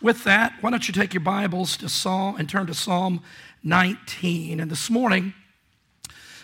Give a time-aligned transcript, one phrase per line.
[0.00, 3.20] with that, why don't you take your Bibles to Psalm and turn to Psalm
[3.64, 4.60] 19.
[4.60, 5.34] And this morning,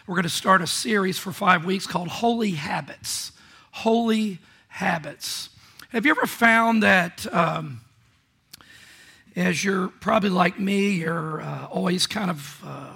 [0.07, 3.33] we're going to start a series for five weeks called Holy Habits.
[3.71, 5.51] Holy Habits.
[5.91, 7.81] Have you ever found that um,
[9.37, 12.93] as you're probably like me, you're uh, always kind of, uh,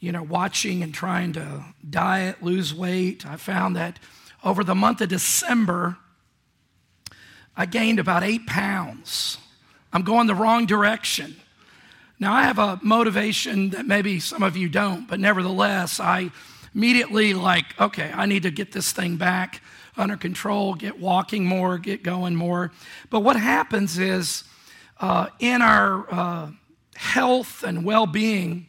[0.00, 3.24] you know, watching and trying to diet, lose weight?
[3.26, 3.98] I found that
[4.44, 5.96] over the month of December,
[7.56, 9.38] I gained about eight pounds.
[9.92, 11.36] I'm going the wrong direction.
[12.18, 16.30] Now, I have a motivation that maybe some of you don't, but nevertheless, I
[16.74, 19.60] immediately, like, okay, I need to get this thing back
[19.96, 22.72] under control, get walking more, get going more.
[23.10, 24.44] But what happens is
[25.00, 26.50] uh, in our uh,
[26.94, 28.68] health and well being,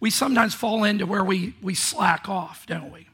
[0.00, 3.06] we sometimes fall into where we, we slack off, don't we?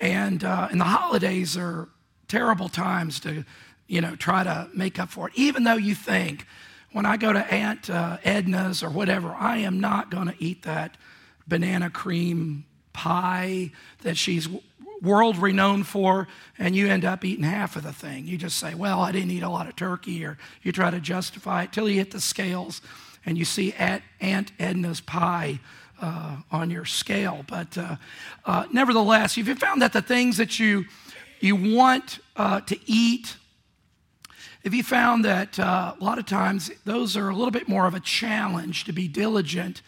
[0.00, 1.88] And, uh, and the holidays are
[2.26, 3.44] terrible times to
[3.92, 5.34] you know, try to make up for it.
[5.36, 6.46] Even though you think,
[6.92, 10.62] when I go to Aunt uh, Edna's or whatever, I am not going to eat
[10.62, 10.96] that
[11.46, 14.48] banana cream pie that she's
[15.02, 16.26] world renowned for,
[16.58, 18.26] and you end up eating half of the thing.
[18.26, 20.98] You just say, Well, I didn't eat a lot of turkey, or you try to
[20.98, 22.80] justify it till you hit the scales
[23.26, 24.02] and you see Aunt
[24.58, 25.60] Edna's pie.
[26.00, 27.94] Uh, on your scale, but uh,
[28.44, 30.84] uh, nevertheless, if you found that the things that you
[31.38, 33.36] you want uh, to eat
[34.64, 37.86] if you found that uh, a lot of times those are a little bit more
[37.86, 39.82] of a challenge to be diligent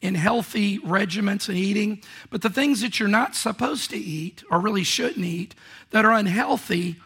[0.00, 4.60] in healthy regimens and eating, but the things that you're not supposed to eat or
[4.60, 5.54] really shouldn't eat
[5.90, 6.96] that are unhealthy,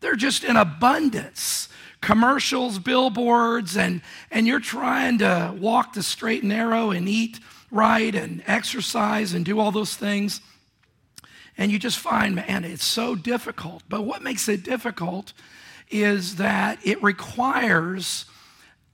[0.00, 1.68] they're just in abundance.
[2.00, 7.40] Commercials, billboards, and, and you're trying to walk the straight and narrow and eat
[7.70, 10.42] right and exercise and do all those things.
[11.56, 13.82] And you just find, man, it's so difficult.
[13.88, 15.32] But what makes it difficult
[15.90, 18.26] is that it requires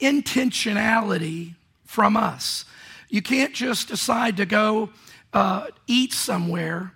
[0.00, 2.64] intentionality from us.
[3.08, 4.91] You can't just decide to go
[5.33, 6.94] uh, eat somewhere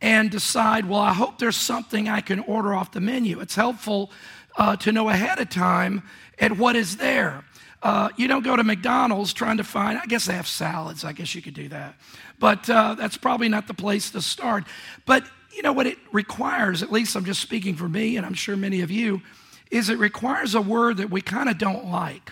[0.00, 3.40] and decide, well, I hope there's something I can order off the menu.
[3.40, 4.10] It's helpful
[4.56, 6.02] uh, to know ahead of time
[6.38, 7.44] at what is there.
[7.82, 11.04] Uh, you don't go to McDonald's trying to find, I guess they have salads.
[11.04, 11.94] I guess you could do that.
[12.38, 14.64] But uh, that's probably not the place to start.
[15.06, 18.34] But you know what it requires, at least I'm just speaking for me, and I'm
[18.34, 19.22] sure many of you,
[19.70, 22.30] is it requires a word that we kind of don't like.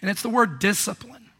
[0.00, 1.30] And it's the word discipline.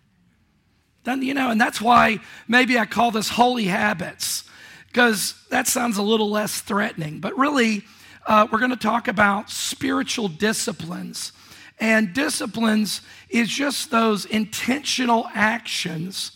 [1.04, 2.18] Then, you know, and that's why
[2.48, 4.44] maybe I call this holy habits,
[4.88, 7.20] because that sounds a little less threatening.
[7.20, 7.84] But really,
[8.26, 11.32] uh, we're going to talk about spiritual disciplines.
[11.80, 16.32] And disciplines is just those intentional actions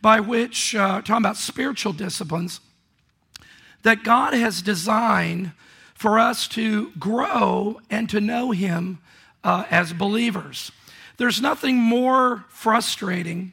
[0.00, 2.60] by which, uh, talking about spiritual disciplines,
[3.86, 5.52] that God has designed
[5.94, 8.98] for us to grow and to know Him
[9.44, 10.72] uh, as believers.
[11.18, 13.52] There's nothing more frustrating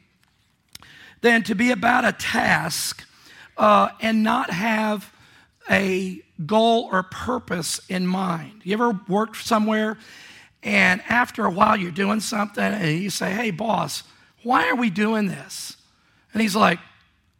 [1.20, 3.06] than to be about a task
[3.56, 5.14] uh, and not have
[5.70, 8.62] a goal or purpose in mind.
[8.64, 9.98] You ever worked somewhere
[10.64, 14.02] and after a while you're doing something and you say, Hey, boss,
[14.42, 15.76] why are we doing this?
[16.32, 16.80] And he's like,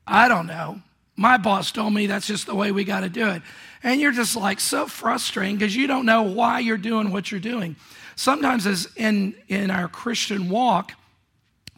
[0.06, 0.80] I don't know.
[1.16, 3.42] My boss told me that's just the way we got to do it.
[3.82, 7.40] And you're just like so frustrating because you don't know why you're doing what you're
[7.40, 7.76] doing.
[8.16, 10.92] Sometimes, as in, in our Christian walk,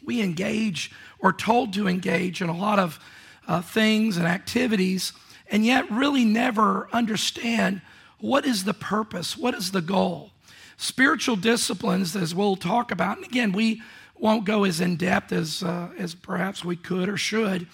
[0.03, 2.99] we engage or told to engage in a lot of
[3.47, 5.13] uh, things and activities,
[5.49, 7.81] and yet really never understand
[8.19, 10.31] what is the purpose, what is the goal.
[10.77, 13.81] Spiritual disciplines, as we'll talk about, and again, we
[14.19, 17.67] won't go as in depth as, uh, as perhaps we could or should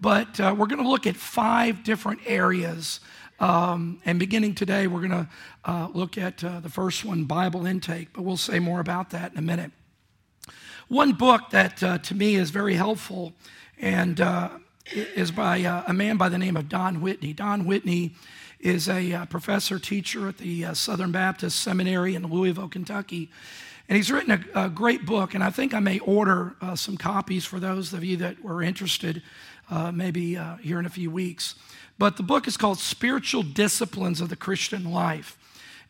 [0.00, 3.00] but uh, we're going to look at five different areas.
[3.40, 5.28] Um, and beginning today, we're going to
[5.64, 9.32] uh, look at uh, the first one, Bible intake, but we'll say more about that
[9.32, 9.70] in a minute.
[10.88, 13.32] One book that uh, to me is very helpful
[13.78, 14.50] and uh,
[14.92, 17.32] is by uh, a man by the name of Don Whitney.
[17.32, 18.14] Don Whitney
[18.58, 23.30] is a professor teacher at the Southern Baptist Seminary in Louisville, Kentucky.
[23.88, 26.98] And he's written a, a, great book, and I think I may order uh, some
[26.98, 29.22] copies for those of you that were interested
[29.70, 31.54] uh, maybe uh, here in a few weeks.
[31.98, 35.36] But the book is called Spiritual Disciplines of the Christian Life.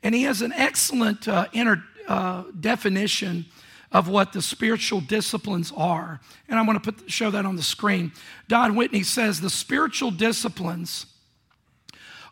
[0.03, 3.47] And he has an excellent uh, inner uh, definition
[3.91, 6.21] of what the spiritual disciplines are.
[6.49, 8.13] And I'm going to put, show that on the screen.
[8.47, 11.07] Don Whitney says the spiritual disciplines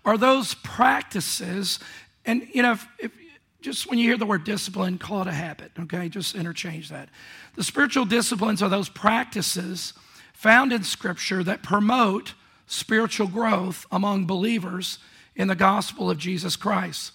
[0.05, 1.81] are those practices,
[2.25, 3.13] and you know, if, if,
[3.61, 6.09] just when you hear the word discipline, call it a habit, okay?
[6.09, 7.09] Just interchange that.
[7.57, 9.95] The spiritual disciplines are those practices
[10.37, 12.35] found in Scripture that promote
[12.67, 14.99] spiritual growth among believers
[15.35, 17.13] in the gospel of Jesus Christ.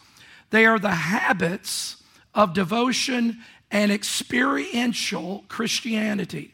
[0.49, 1.97] They are the habits
[2.33, 3.37] of devotion
[3.69, 6.53] and experiential Christianity,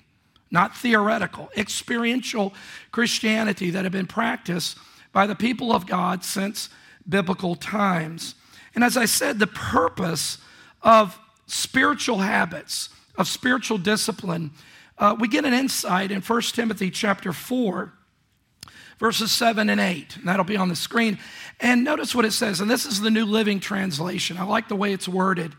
[0.51, 2.53] not theoretical, experiential
[2.91, 4.77] Christianity that have been practiced
[5.13, 6.69] by the people of God since
[7.07, 8.35] biblical times.
[8.75, 10.37] And as I said, the purpose
[10.81, 14.51] of spiritual habits, of spiritual discipline,
[14.97, 17.93] uh, we get an insight in 1 Timothy chapter 4,
[18.97, 20.17] verses 7 and 8.
[20.17, 21.19] And that'll be on the screen.
[21.59, 24.37] And notice what it says, and this is the New Living Translation.
[24.37, 25.53] I like the way it's worded.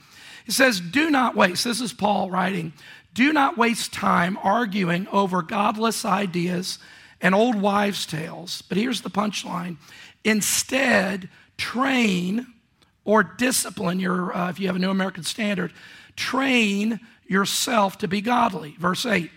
[0.46, 2.72] It says, Do not waste, this is Paul writing,
[3.14, 6.78] do not waste time arguing over godless ideas
[7.20, 8.62] and old wives' tales.
[8.62, 9.76] But here's the punchline
[10.24, 12.46] instead, train
[13.04, 15.72] or discipline your, uh, if you have a New American Standard,
[16.14, 18.74] train yourself to be godly.
[18.78, 19.30] Verse 8.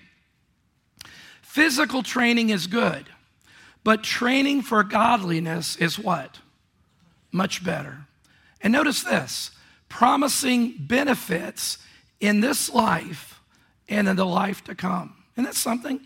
[1.42, 3.08] Physical training is good,
[3.84, 6.40] but training for godliness is what?
[7.32, 8.08] Much better.
[8.62, 9.52] And notice this
[9.90, 11.78] promising benefits
[12.22, 13.42] in this life
[13.90, 15.14] and in the life to come.
[15.36, 16.00] And that's something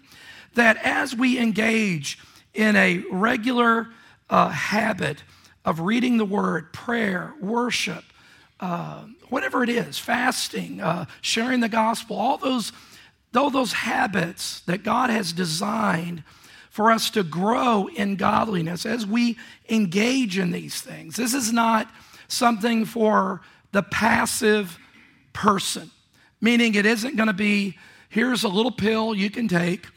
[0.55, 2.17] that as we engage
[2.55, 3.89] in a regular
[4.29, 5.23] uh, habit
[5.63, 8.03] of reading the word, prayer, worship,
[8.59, 12.71] uh, whatever it is, fasting, uh, sharing the gospel, all those,
[13.35, 16.23] all those habits that God has designed
[16.69, 19.37] for us to grow in godliness as we
[19.69, 21.15] engage in these things.
[21.15, 21.89] This is not
[22.27, 23.41] something for
[23.71, 24.77] the passive
[25.31, 25.91] person,
[26.41, 27.77] meaning it isn't going to be
[28.09, 29.87] here's a little pill you can take,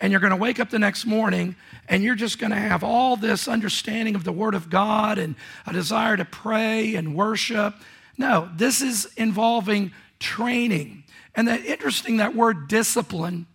[0.00, 1.54] and you're going to wake up the next morning
[1.88, 5.34] and you're just going to have all this understanding of the Word of God and
[5.66, 7.74] a desire to pray and worship
[8.20, 11.04] no, this is involving training.
[11.34, 13.46] And that interesting, that word discipline,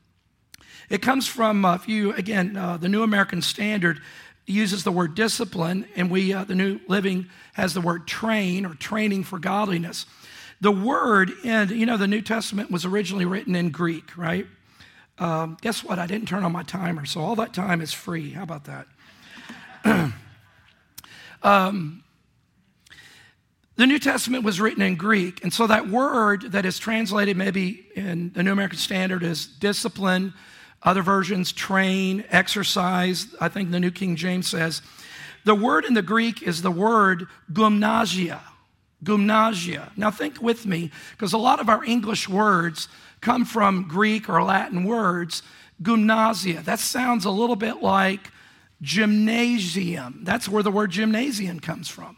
[0.90, 4.02] it comes from, uh, if you, again, uh, the New American Standard
[4.48, 8.74] uses the word discipline, and we, uh, the New Living, has the word train or
[8.74, 10.08] training for godliness.
[10.62, 14.48] The word, and you know, the New Testament was originally written in Greek, right?
[15.20, 16.00] Um, guess what?
[16.00, 18.32] I didn't turn on my timer, so all that time is free.
[18.32, 20.14] How about that?
[21.44, 22.04] um,
[23.78, 27.86] the New Testament was written in Greek, and so that word that is translated maybe
[27.96, 30.34] in the New American Standard as discipline,
[30.82, 34.82] other versions train, exercise, I think the New King James says.
[35.44, 38.42] The word in the Greek is the word gymnasia.
[39.04, 39.92] Gymnasia.
[39.98, 42.88] Now think with me, because a lot of our English words
[43.20, 45.44] come from Greek or Latin words.
[45.82, 46.62] Gymnasia.
[46.62, 48.32] That sounds a little bit like
[48.82, 50.22] gymnasium.
[50.24, 52.16] That's where the word gymnasium comes from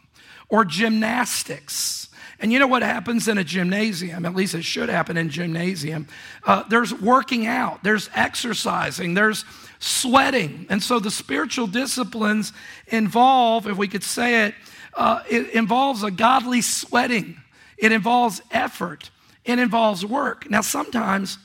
[0.48, 2.08] or gymnastics.
[2.40, 4.24] And you know what happens in a gymnasium?
[4.24, 6.06] At least it should happen in gymnasium.
[6.44, 9.44] Uh, there's working out, there's exercising, there's
[9.80, 10.66] sweating.
[10.70, 12.52] And so the spiritual disciplines
[12.86, 14.54] involve, if we could say it,
[14.94, 17.40] uh, it involves a godly sweating.
[17.76, 19.10] It involves effort.
[19.44, 20.48] It involves work.
[20.50, 21.38] Now, sometimes,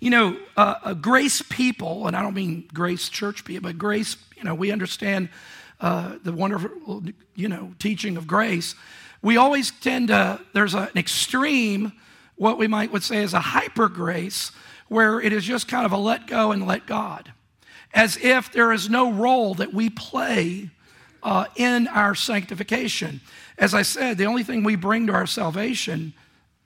[0.00, 4.44] you know, uh, grace people, and I don't mean grace church people, but grace, you
[4.44, 5.28] know, we understand
[5.82, 7.02] uh, the wonderful,
[7.34, 8.76] you know, teaching of grace,
[9.20, 11.92] we always tend to, there's an extreme,
[12.36, 14.52] what we might would say is a hyper grace,
[14.86, 17.32] where it is just kind of a let go and let God,
[17.92, 20.70] as if there is no role that we play
[21.22, 23.20] uh, in our sanctification.
[23.58, 26.14] As I said, the only thing we bring to our salvation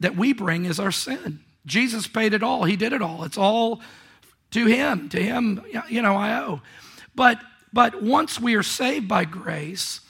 [0.00, 1.40] that we bring is our sin.
[1.64, 3.24] Jesus paid it all, He did it all.
[3.24, 3.80] It's all
[4.50, 5.08] to Him.
[5.08, 6.60] To Him, you know, I owe.
[7.14, 7.40] But
[7.76, 10.00] but once we are saved by grace,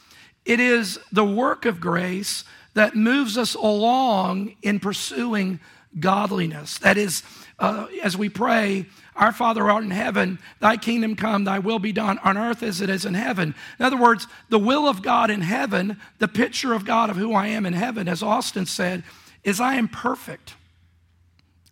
[0.45, 2.45] it is the work of grace
[2.75, 5.59] that moves us along in pursuing
[5.99, 6.79] godliness.
[6.79, 7.25] That is,
[7.59, 11.91] uh, as we pray, Our Father art in heaven, thy kingdom come, thy will be
[11.91, 13.53] done on earth as it is in heaven.
[13.81, 17.35] In other words, the will of God in heaven, the picture of God of who
[17.35, 19.03] I am in heaven, as Austin said,
[19.43, 20.55] is I am perfect.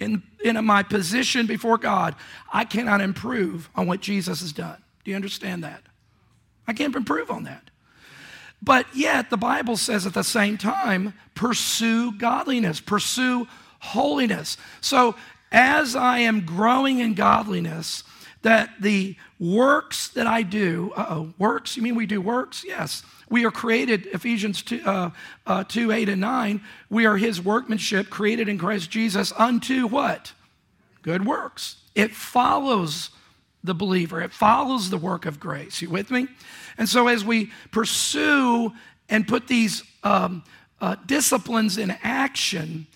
[0.00, 2.16] In, in my position before God,
[2.52, 4.78] I cannot improve on what Jesus has done.
[5.04, 5.82] Do you understand that?
[6.66, 7.70] I can't improve on that.
[8.62, 13.46] But yet, the Bible says at the same time, pursue godliness, pursue
[13.80, 14.56] holiness.
[14.80, 15.14] So,
[15.52, 18.02] as I am growing in godliness,
[18.42, 21.76] that the works that I do, oh, works?
[21.76, 22.64] You mean we do works?
[22.64, 23.02] Yes.
[23.28, 25.11] We are created, Ephesians 2, uh,
[25.46, 30.32] uh, 2 8 and 9, we are his workmanship created in Christ Jesus unto what?
[31.02, 31.76] Good works.
[31.94, 33.11] It follows
[33.64, 34.21] the believer.
[34.21, 35.83] It follows the work of grace.
[35.83, 36.28] You with me?
[36.78, 38.73] And so, as we pursue
[39.09, 40.44] and put these um,
[40.80, 42.87] uh, disciplines in action,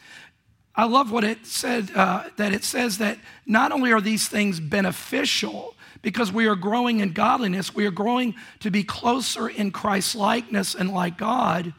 [0.76, 4.60] I love what it said uh, that it says that not only are these things
[4.60, 10.14] beneficial because we are growing in godliness, we are growing to be closer in Christ's
[10.14, 11.72] likeness and like God,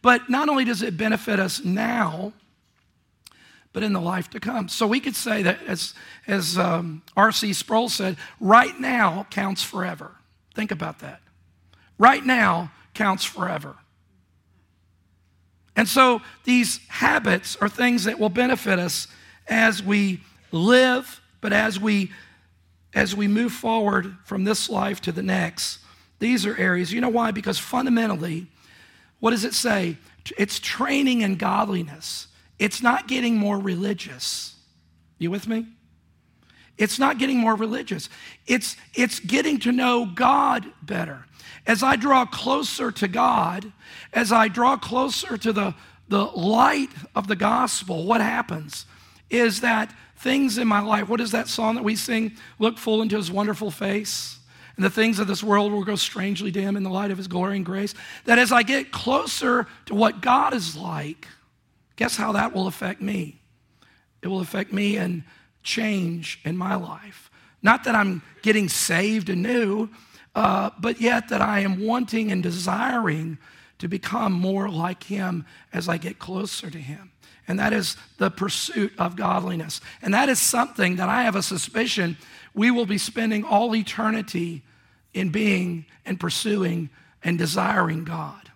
[0.00, 2.32] but not only does it benefit us now,
[3.72, 4.68] but in the life to come.
[4.68, 5.94] So we could say that, as,
[6.28, 7.54] as um, R.C.
[7.54, 10.12] Sproul said, right now counts forever.
[10.54, 11.20] Think about that.
[11.98, 13.74] Right now counts forever.
[15.74, 19.08] And so these habits are things that will benefit us
[19.48, 20.20] as we
[20.52, 22.12] live, but as we
[22.94, 25.78] as we move forward from this life to the next.
[26.18, 26.92] These are areas.
[26.92, 27.30] You know why?
[27.30, 28.46] Because fundamentally,
[29.20, 29.98] what does it say?
[30.36, 32.28] It's training in godliness.
[32.58, 34.56] It's not getting more religious.
[35.18, 35.66] You with me?
[36.78, 38.08] It's not getting more religious.
[38.46, 41.26] It's, it's getting to know God better.
[41.66, 43.72] As I draw closer to God,
[44.12, 45.74] as I draw closer to the,
[46.08, 48.86] the light of the gospel, what happens
[49.28, 52.32] is that things in my life, what is that song that we sing?
[52.58, 54.38] Look full into his wonderful face.
[54.76, 57.26] And the things of this world will grow strangely dim in the light of his
[57.26, 57.94] glory and grace.
[58.26, 61.26] That as I get closer to what God is like,
[61.96, 63.40] guess how that will affect me?
[64.22, 65.24] It will affect me and
[65.68, 67.30] change in my life.
[67.62, 69.90] Not that I'm getting saved anew,
[70.34, 73.38] uh, but yet that I am wanting and desiring
[73.78, 77.12] to become more like Him as I get closer to Him.
[77.46, 79.80] And that is the pursuit of godliness.
[80.02, 82.16] And that is something that I have a suspicion
[82.54, 84.62] we will be spending all eternity
[85.14, 86.90] in being and pursuing
[87.22, 88.50] and desiring God.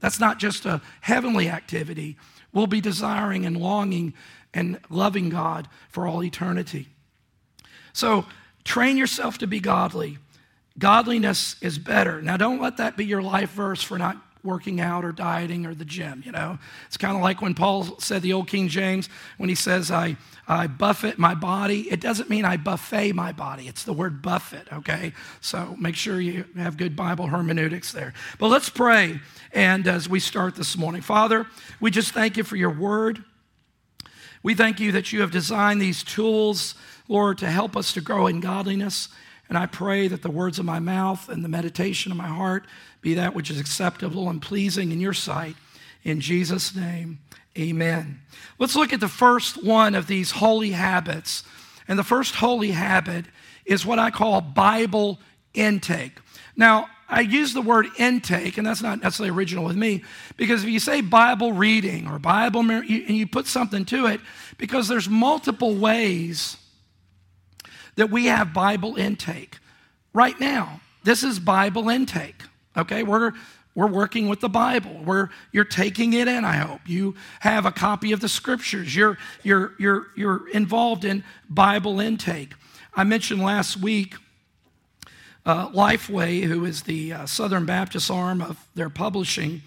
[0.00, 2.16] That's not just a heavenly activity.
[2.52, 4.14] We'll be desiring and longing
[4.56, 6.88] and loving God for all eternity.
[7.92, 8.24] So
[8.64, 10.18] train yourself to be godly.
[10.78, 12.20] Godliness is better.
[12.22, 15.74] Now, don't let that be your life verse for not working out or dieting or
[15.74, 16.58] the gym, you know?
[16.86, 20.16] It's kind of like when Paul said the old King James, when he says, I,
[20.48, 21.90] I buffet my body.
[21.90, 23.68] It doesn't mean I buffet my body.
[23.68, 25.12] It's the word buffet, okay?
[25.40, 28.14] So make sure you have good Bible hermeneutics there.
[28.38, 29.20] But let's pray.
[29.52, 31.46] And as we start this morning, Father,
[31.80, 33.22] we just thank you for your word.
[34.42, 36.74] We thank you that you have designed these tools,
[37.08, 39.08] Lord, to help us to grow in godliness.
[39.48, 42.66] And I pray that the words of my mouth and the meditation of my heart
[43.00, 45.56] be that which is acceptable and pleasing in your sight.
[46.02, 47.18] In Jesus' name,
[47.56, 48.20] amen.
[48.58, 51.44] Let's look at the first one of these holy habits.
[51.88, 53.26] And the first holy habit
[53.64, 55.20] is what I call Bible
[55.54, 56.18] intake.
[56.56, 60.02] Now, I use the word intake, and that's not necessarily original with me,
[60.36, 64.20] because if you say Bible reading or Bible, and you put something to it,
[64.58, 66.56] because there's multiple ways
[67.94, 69.58] that we have Bible intake.
[70.12, 72.42] Right now, this is Bible intake.
[72.76, 73.32] Okay, we're
[73.76, 75.02] we're working with the Bible.
[75.04, 76.80] We're, you're taking it in, I hope.
[76.86, 78.96] You have a copy of the scriptures.
[78.96, 82.54] You're, you're, you're, you're involved in Bible intake.
[82.94, 84.14] I mentioned last week
[85.46, 89.62] uh, Lifeway, who is the uh, Southern Baptist arm of their publishing.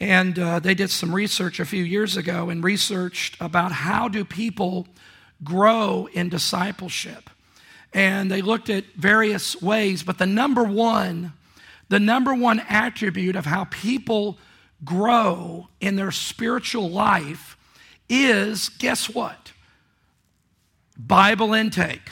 [0.00, 4.24] And uh, they did some research a few years ago and researched about how do
[4.24, 4.88] people
[5.42, 7.30] grow in discipleship.
[7.94, 11.32] And they looked at various ways, but the number one,
[11.88, 14.36] the number one attribute of how people
[14.84, 17.56] grow in their spiritual life
[18.08, 19.52] is guess what?
[20.98, 22.10] Bible intake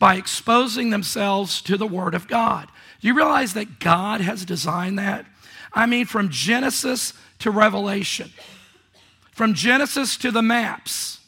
[0.00, 2.68] by exposing themselves to the Word of God.
[3.00, 5.26] Do you realize that God has designed that?
[5.72, 8.32] I mean, from Genesis to Revelation,
[9.30, 11.20] from Genesis to the maps.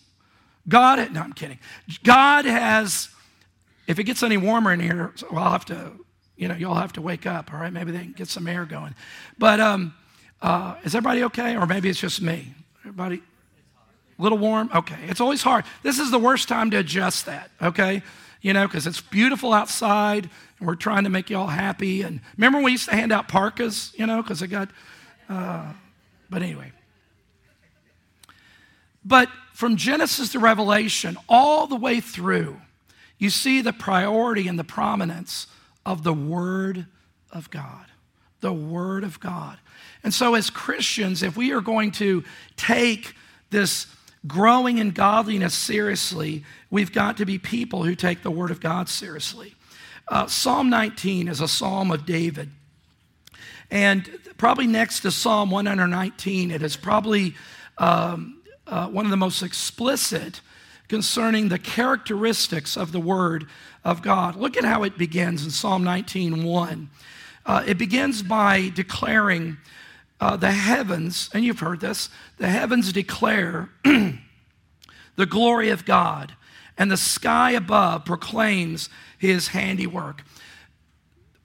[0.66, 1.58] God, no, I'm kidding.
[2.02, 3.10] God has,
[3.86, 5.92] if it gets any warmer in here, well, I'll have to,
[6.36, 7.72] you know, you'll have to wake up, all right?
[7.72, 8.94] Maybe they can get some air going.
[9.38, 9.94] But um,
[10.40, 11.56] uh, is everybody okay?
[11.56, 12.54] Or maybe it's just me?
[12.80, 13.22] Everybody?
[14.18, 14.70] A little warm?
[14.74, 14.98] Okay.
[15.08, 15.64] It's always hard.
[15.82, 18.02] This is the worst time to adjust that, okay?
[18.42, 22.02] You know, because it's beautiful outside and we're trying to make you all happy.
[22.02, 24.68] And remember we used to hand out parkas, you know, because I got,
[25.28, 25.72] uh,
[26.28, 26.72] but anyway.
[29.04, 32.60] But from Genesis to Revelation, all the way through,
[33.18, 35.46] you see the priority and the prominence
[35.86, 36.86] of the Word
[37.30, 37.86] of God.
[38.40, 39.58] The Word of God.
[40.02, 42.24] And so, as Christians, if we are going to
[42.56, 43.14] take
[43.50, 43.86] this
[44.26, 48.88] growing in godliness seriously, we've got to be people who take the Word of God
[48.88, 49.54] seriously.
[50.08, 52.50] Uh, psalm 19 is a psalm of David.
[53.70, 57.34] And probably next to Psalm 119, it is probably
[57.78, 60.40] um, uh, one of the most explicit
[60.88, 63.46] concerning the characteristics of the Word
[63.84, 64.36] of God.
[64.36, 66.90] Look at how it begins in Psalm 19 1.
[67.44, 69.56] Uh, it begins by declaring
[70.22, 76.36] uh, the heavens, and you've heard this, the heavens declare the glory of God,
[76.78, 78.88] and the sky above proclaims
[79.18, 80.22] his handiwork.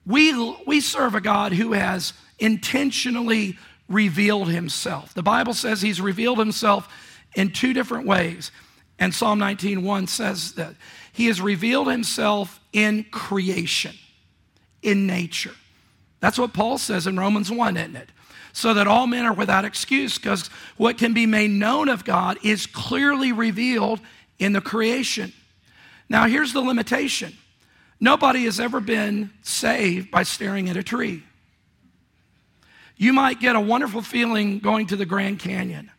[0.06, 3.58] We, we serve a God who has intentionally
[3.88, 5.12] revealed himself.
[5.12, 6.88] The Bible says he's revealed himself
[7.34, 8.52] in two different ways.
[8.96, 10.76] And Psalm 19:1 says that
[11.12, 13.96] he has revealed himself in creation,
[14.82, 15.56] in nature.
[16.20, 18.10] That's what Paul says in Romans 1, isn't it?
[18.58, 22.38] So that all men are without excuse, because what can be made known of God
[22.42, 24.00] is clearly revealed
[24.40, 25.32] in the creation.
[26.08, 27.34] Now, here's the limitation
[28.00, 31.22] nobody has ever been saved by staring at a tree.
[32.96, 35.92] You might get a wonderful feeling going to the Grand Canyon,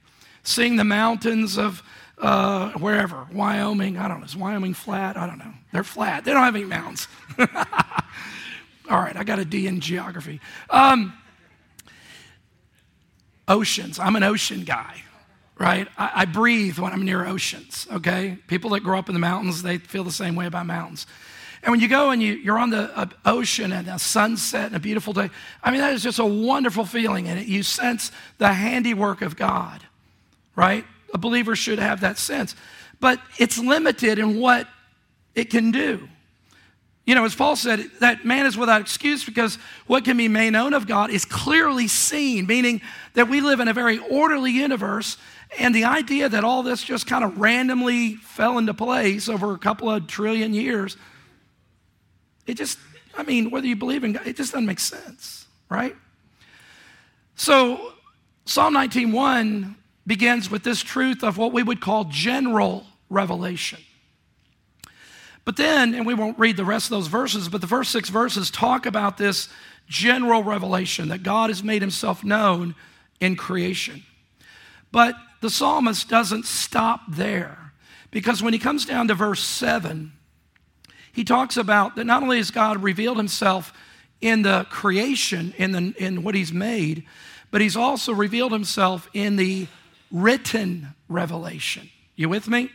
[0.44, 1.82] seeing the mountains of
[2.18, 3.98] uh, wherever, Wyoming.
[3.98, 4.26] I don't know.
[4.26, 5.16] Is Wyoming flat?
[5.16, 5.54] I don't know.
[5.72, 6.26] They're flat.
[6.26, 7.08] They don't have any mountains.
[8.90, 10.42] All right, I got a D in geography.
[10.70, 11.14] Um,
[13.50, 14.00] oceans.
[14.00, 15.04] I'm an ocean guy,
[15.58, 15.88] right?
[15.98, 18.38] I, I breathe when I'm near oceans, okay?
[18.48, 21.08] People that grow up in the mountains, they feel the same way about mountains.
[21.62, 24.76] And when you go and you, you're on the uh, ocean and a sunset and
[24.76, 25.30] a beautiful day,
[25.62, 27.28] I mean, that is just a wonderful feeling.
[27.28, 29.84] And you sense the handiwork of God,
[30.56, 30.86] right?
[31.14, 32.56] A believer should have that sense.
[33.02, 34.68] But it's limited in what
[35.36, 36.08] it can do.
[37.10, 39.56] You know, as Paul said, that man is without excuse because
[39.88, 42.82] what can be made known of God is clearly seen, meaning
[43.16, 45.18] that we live in a very orderly universe.
[45.58, 49.58] And the idea that all this just kind of randomly fell into place over a
[49.58, 50.98] couple of trillion years,
[52.46, 52.78] it just,
[53.18, 55.96] I mean, whether you believe in God, it just doesn't make sense, right?
[57.34, 57.94] So,
[58.46, 59.74] Psalm 19:1
[60.06, 63.80] begins with this truth of what we would call general revelation.
[65.50, 68.10] But then, and we won't read the rest of those verses, but the first six
[68.10, 69.50] verses talk about this
[69.88, 72.76] general revelation that God has made himself known
[73.20, 74.04] in creation.
[74.92, 77.72] But the psalmist doesn't stop there
[78.12, 80.12] because when he comes down to verse 7,
[81.12, 83.74] he talks about that not only has God revealed himself
[84.22, 87.06] in the creation, in, the, in what he's made,
[87.50, 89.66] but he's also revealed himself in the
[90.12, 91.90] written revelation.
[92.16, 92.70] You with me?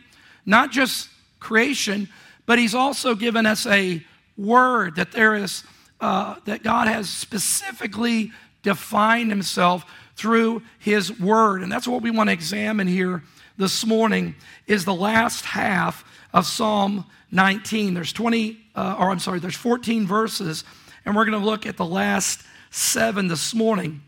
[0.45, 1.07] Not just
[1.39, 2.09] creation,
[2.45, 4.03] but he's also given us a
[4.37, 5.63] word that there is,
[5.99, 8.31] uh, that God has specifically
[8.63, 11.61] defined himself through his word.
[11.61, 13.23] And that's what we want to examine here
[13.57, 14.35] this morning
[14.67, 17.93] is the last half of Psalm 19.
[17.93, 20.63] There's 20, uh, or I'm sorry, there's 14 verses,
[21.05, 24.01] and we're going to look at the last seven this morning.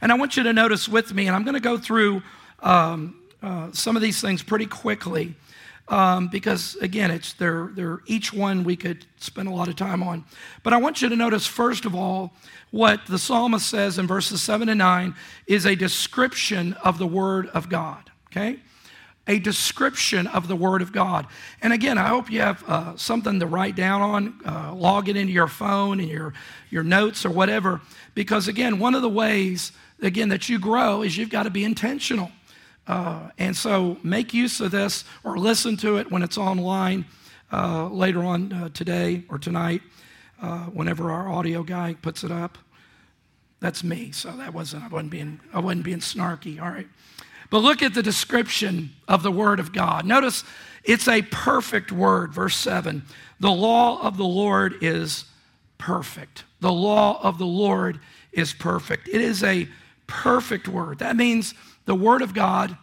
[0.00, 2.22] And I want you to notice with me, and I'm going to go through
[2.60, 5.34] um, uh, some of these things pretty quickly
[5.88, 10.02] um, because again, it's they're, they're each one we could spend a lot of time
[10.02, 10.24] on.
[10.62, 12.32] But I want you to notice first of all
[12.70, 15.14] what the psalmist says in verses seven and nine
[15.46, 18.10] is a description of the word of God.
[18.28, 18.60] Okay,
[19.26, 21.26] a description of the word of God.
[21.60, 25.16] And again, I hope you have uh, something to write down on, uh, log it
[25.16, 26.32] into your phone and your
[26.70, 27.80] your notes or whatever.
[28.14, 31.64] Because again, one of the ways again that you grow is you've got to be
[31.64, 32.30] intentional.
[32.86, 37.04] Uh, and so make use of this or listen to it when it's online
[37.52, 39.82] uh, later on uh, today or tonight,
[40.40, 42.58] uh, whenever our audio guy puts it up.
[43.60, 46.60] That's me, so that wasn't I wasn't being I wasn't being snarky.
[46.60, 46.88] All right,
[47.48, 50.04] but look at the description of the Word of God.
[50.04, 50.42] Notice
[50.82, 52.32] it's a perfect word.
[52.32, 53.04] Verse seven:
[53.38, 55.26] the law of the Lord is
[55.78, 56.42] perfect.
[56.60, 58.00] The law of the Lord
[58.32, 59.08] is perfect.
[59.08, 59.68] It is a
[60.08, 60.98] perfect word.
[60.98, 62.76] That means the Word of God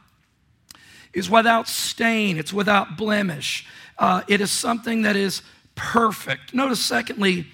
[1.14, 3.66] is without stain, it's without blemish.
[3.98, 5.42] Uh, it is something that is
[5.76, 6.54] perfect.
[6.54, 7.48] Notice, secondly,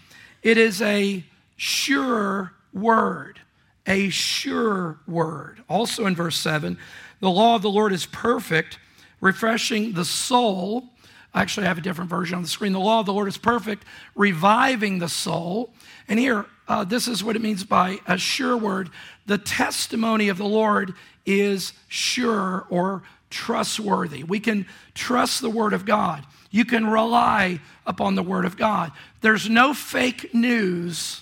[0.44, 1.24] it is a
[1.56, 3.40] sure word.
[3.88, 5.64] A sure word.
[5.70, 6.78] Also in verse 7,
[7.20, 8.80] the law of the Lord is perfect,
[9.22, 10.90] refreshing the soul.
[11.34, 12.74] I Actually, have a different version on the screen.
[12.74, 15.74] The law of the Lord is perfect, reviving the soul.
[16.08, 18.90] And here, uh, this is what it means by a sure word.
[19.26, 20.94] The testimony of the Lord
[21.26, 24.24] is sure or trustworthy.
[24.24, 26.26] We can trust the Word of God.
[26.52, 28.92] You can rely upon the Word of God.
[29.22, 31.22] There's no fake news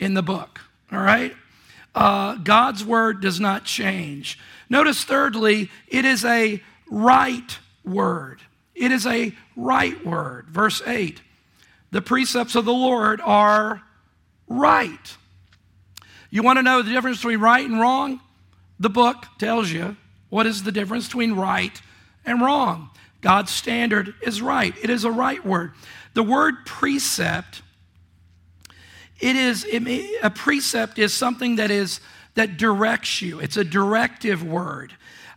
[0.00, 1.34] in the book, all right?
[1.94, 4.38] Uh, God's Word does not change.
[4.68, 8.40] Notice, thirdly, it is a right word.
[8.74, 10.48] It is a right word.
[10.50, 11.20] Verse 8
[11.92, 13.82] The precepts of the Lord are
[14.48, 15.16] right.
[16.30, 18.20] You want to know the difference between right and wrong?
[18.78, 19.96] The book tells you
[20.28, 21.80] what is the difference between right
[22.24, 22.90] and wrong.
[23.20, 24.74] God's standard is right.
[24.82, 25.72] It is a right word.
[26.14, 27.62] The word precept,
[29.20, 32.00] it is it, a precept is something that is
[32.34, 33.40] that directs you.
[33.40, 34.94] It's a directive word.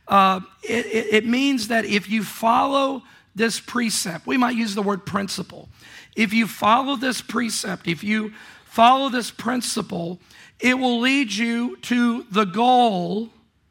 [0.07, 3.03] Uh, it, it means that if you follow
[3.35, 5.69] this precept, we might use the word principle.
[6.15, 8.33] If you follow this precept, if you
[8.69, 10.19] follow this principle,
[10.59, 13.29] it will lead you to the goal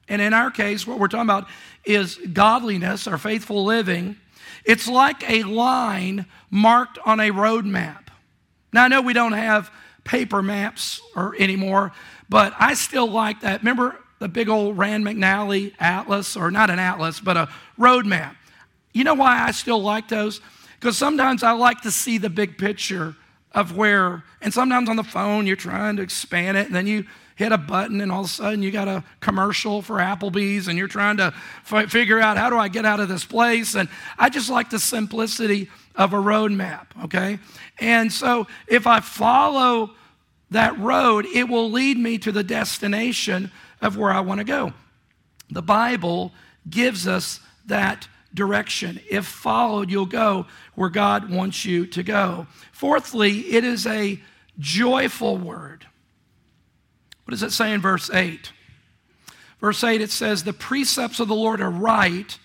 [0.09, 1.49] and in our case, what we're talking about
[1.85, 4.17] is godliness or faithful living.
[4.65, 8.11] It's like a line marked on a road map.
[8.73, 9.71] Now, I know we don't have
[10.05, 11.93] paper maps or anymore,
[12.29, 13.61] but I still like that.
[13.61, 18.37] Remember the big old Rand McNally atlas, or not an atlas, but a road map?
[18.93, 20.41] You know why I still like those?
[20.81, 23.15] Because sometimes I like to see the big picture
[23.53, 27.05] of where, and sometimes on the phone you're trying to expand it, and then you
[27.37, 30.77] hit a button, and all of a sudden you got a commercial for Applebee's, and
[30.77, 31.33] you're trying to
[31.71, 33.77] f- figure out how do I get out of this place.
[33.77, 37.39] And I just like the simplicity of a road map, okay?
[37.79, 39.95] And so if I follow
[40.51, 44.73] that road, it will lead me to the destination of where I want to go.
[45.51, 46.33] The Bible
[46.69, 49.01] gives us that direction.
[49.11, 52.47] If followed, you'll go where God wants you to go.
[52.73, 54.21] Fourthly, it is a
[54.59, 55.87] joyful word.
[57.25, 58.53] What does it say in verse 8?
[59.61, 62.39] Verse 8 it says, The precepts of the Lord are right,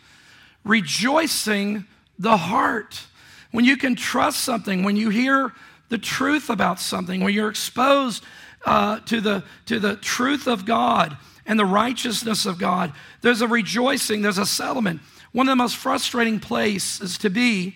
[0.63, 1.85] rejoicing
[2.17, 3.05] the heart.
[3.51, 5.53] When you can trust something, when you hear
[5.89, 8.23] the truth about something, when you're exposed
[8.65, 13.47] uh, to, the, to the truth of God and the righteousness of God, there's a
[13.47, 15.01] rejoicing, there's a settlement.
[15.33, 17.75] One of the most frustrating places to be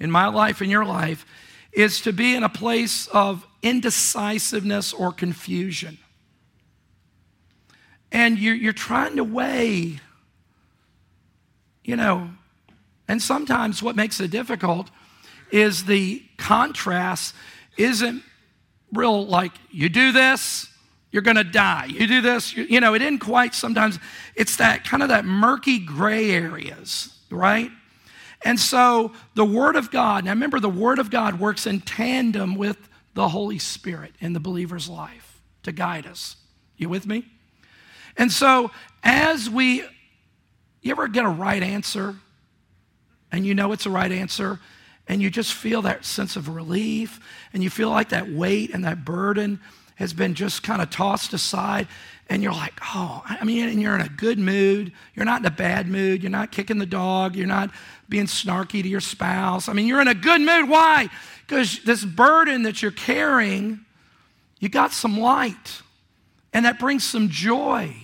[0.00, 1.24] in my life, in your life,
[1.72, 5.98] is to be in a place of indecisiveness or confusion.
[8.10, 10.00] And you're, you're trying to weigh,
[11.84, 12.30] you know,
[13.06, 14.90] and sometimes what makes it difficult
[15.52, 17.34] is the contrast
[17.76, 18.22] isn't
[18.92, 20.69] real like, you do this,
[21.12, 21.86] you're going to die.
[21.86, 23.98] You do this, you, you know, it isn't quite sometimes,
[24.34, 27.70] it's that kind of that murky gray areas, right?
[28.42, 32.54] And so the Word of God, now remember, the Word of God works in tandem
[32.54, 36.36] with the Holy Spirit in the believer's life to guide us.
[36.76, 37.26] You with me?
[38.16, 38.70] And so
[39.02, 39.82] as we,
[40.82, 42.16] you ever get a right answer
[43.32, 44.58] and you know it's a right answer
[45.08, 47.20] and you just feel that sense of relief
[47.52, 49.60] and you feel like that weight and that burden
[50.00, 51.86] has been just kind of tossed aside
[52.30, 54.92] and you're like, oh, I mean, and you're in a good mood.
[55.14, 56.22] You're not in a bad mood.
[56.22, 57.36] You're not kicking the dog.
[57.36, 57.70] You're not
[58.08, 59.68] being snarky to your spouse.
[59.68, 60.68] I mean, you're in a good mood.
[60.68, 61.08] Why?
[61.46, 63.80] Because this burden that you're carrying,
[64.58, 65.82] you got some light.
[66.52, 67.94] And that brings some joy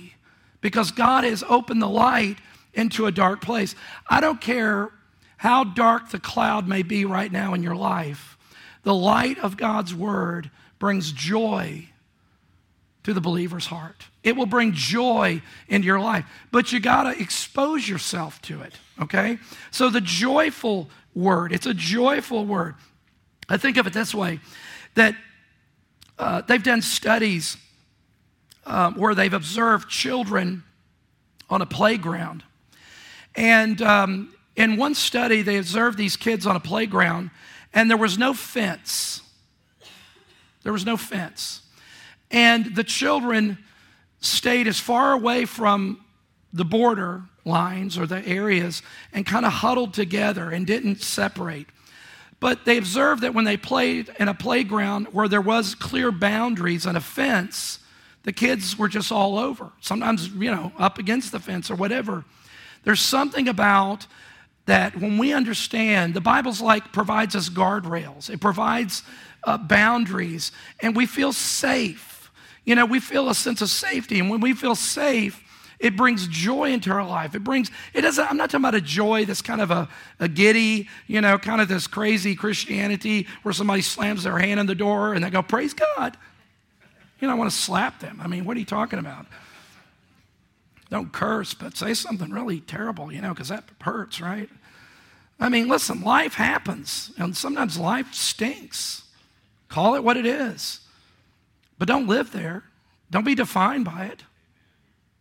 [0.61, 2.37] because God has opened the light
[2.75, 3.75] into a dark place.
[4.11, 4.91] I don't care
[5.39, 8.37] how dark the cloud may be right now in your life,
[8.83, 11.89] the light of God's word brings joy
[13.05, 14.05] to the believer's heart.
[14.25, 18.75] It will bring joy into your life, but you got to expose yourself to it,
[19.01, 19.39] okay?
[19.71, 22.75] So the joyful word, it's a joyful word.
[23.49, 24.41] I think of it this way
[24.95, 25.15] that
[26.19, 27.57] uh, they've done studies
[28.65, 30.65] um, where they've observed children
[31.49, 32.43] on a playground.
[33.37, 37.31] And um, in one study, they observed these kids on a playground,
[37.73, 39.23] and there was no fence.
[40.67, 41.61] There was no fence.
[42.29, 43.57] And the children
[44.19, 46.05] stayed as far away from
[46.53, 51.69] the border lines or the areas and kind of huddled together and didn't separate.
[52.41, 56.85] But they observed that when they played in a playground where there was clear boundaries
[56.85, 57.79] and a fence,
[58.25, 59.71] the kids were just all over.
[59.81, 62.25] Sometimes, you know, up against the fence or whatever.
[62.83, 64.09] There's something about
[64.65, 68.29] that when we understand, the Bible's like provides us guardrails.
[68.29, 69.05] It provides
[69.47, 72.31] uh, boundaries, and we feel safe.
[72.65, 75.43] You know, we feel a sense of safety, and when we feel safe,
[75.79, 77.35] it brings joy into our life.
[77.35, 80.29] It brings, it doesn't, I'm not talking about a joy that's kind of a, a
[80.29, 84.75] giddy, you know, kind of this crazy Christianity where somebody slams their hand in the
[84.75, 86.17] door and they go, Praise God.
[87.21, 88.21] You know, I want to slap them.
[88.23, 89.27] I mean, what are you talking about?
[90.91, 94.49] Don't curse, but say something really terrible, you know, because that hurts, right?
[95.39, 99.03] I mean, listen, life happens, and sometimes life stinks.
[99.69, 100.81] Call it what it is.
[101.79, 102.65] But don't live there.
[103.11, 104.23] Don't be defined by it.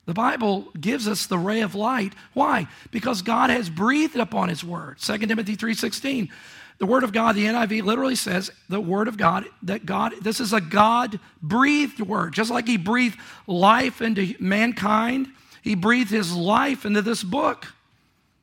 [0.05, 2.13] The Bible gives us the ray of light.
[2.33, 2.67] Why?
[2.91, 4.99] Because God has breathed upon his word.
[4.99, 6.29] 2 Timothy 3:16.
[6.77, 10.39] The word of God, the NIV literally says the word of God that God this
[10.39, 12.33] is a God breathed word.
[12.33, 15.27] Just like he breathed life into mankind,
[15.61, 17.67] he breathed his life into this book.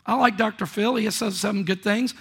[0.04, 0.66] I like Dr.
[0.66, 2.14] Phil, he says some good things,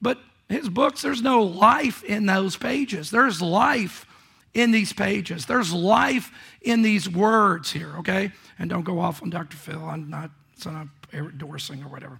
[0.00, 0.18] but
[0.48, 3.10] his books, there's no life in those pages.
[3.10, 4.06] There's life
[4.52, 5.46] in these pages.
[5.46, 6.30] There's life
[6.62, 8.30] in these words here, okay?
[8.58, 9.56] And don't go off on Dr.
[9.56, 9.84] Phil.
[9.84, 12.18] I'm not, so I'm endorsing or whatever.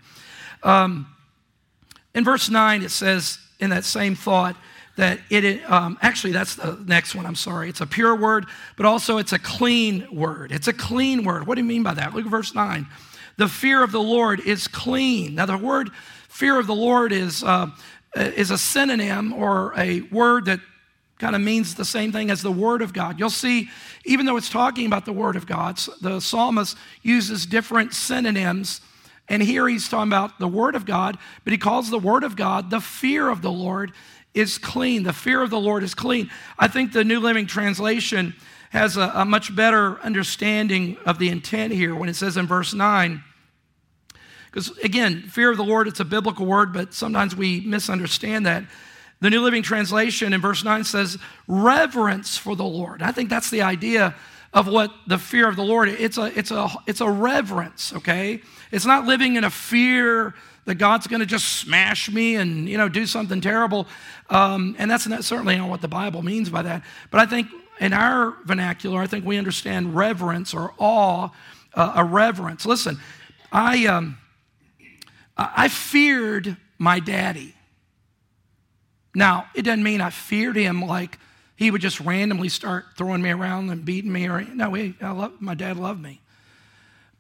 [0.63, 1.07] Um,
[2.15, 4.57] in verse 9, it says, in that same thought,
[4.97, 8.87] that it um, actually that's the next one i'm sorry it's a pure word but
[8.87, 12.15] also it's a clean word it's a clean word what do you mean by that
[12.15, 12.87] look at verse 9
[13.37, 15.91] the fear of the lord is clean now the word
[16.29, 17.67] fear of the lord is uh,
[18.17, 20.61] is a synonym or a word that
[21.19, 23.19] kind of means the same thing as the Word of God.
[23.19, 23.71] You'll see,
[24.05, 28.81] even though it's talking about the Word of God, the psalmist uses different synonyms.
[29.29, 32.37] And here he's talking about the Word of God, but he calls the Word of
[32.37, 33.93] God the fear of the Lord
[34.35, 35.05] is clean.
[35.05, 36.31] The fear of the Lord is clean.
[36.59, 38.35] I think the New Living Translation
[38.71, 42.75] has a, a much better understanding of the intent here when it says in verse
[42.75, 43.23] 9,
[44.55, 48.63] because again, fear of the Lord, it's a biblical word, but sometimes we misunderstand that.
[49.19, 53.03] The New Living Translation in verse 9 says, reverence for the Lord.
[53.03, 54.15] I think that's the idea
[54.53, 58.43] of what the fear of the Lord it's a it's a it's a reverence, okay?
[58.71, 60.35] It's not living in a fear
[60.67, 63.89] that God's going to just smash me and you know do something terrible,
[64.31, 66.85] um, and that's not, certainly not what the Bible means by that.
[67.11, 67.49] But I think
[67.81, 71.31] in our vernacular, I think we understand reverence or awe,
[71.75, 72.65] uh, a reverence.
[72.65, 73.01] Listen,
[73.51, 74.17] I um,
[75.37, 77.55] I feared my daddy.
[79.15, 81.19] Now, it doesn't mean I feared him like
[81.57, 84.29] he would just randomly start throwing me around and beating me.
[84.29, 86.21] Or no, he, I love, my dad loved me.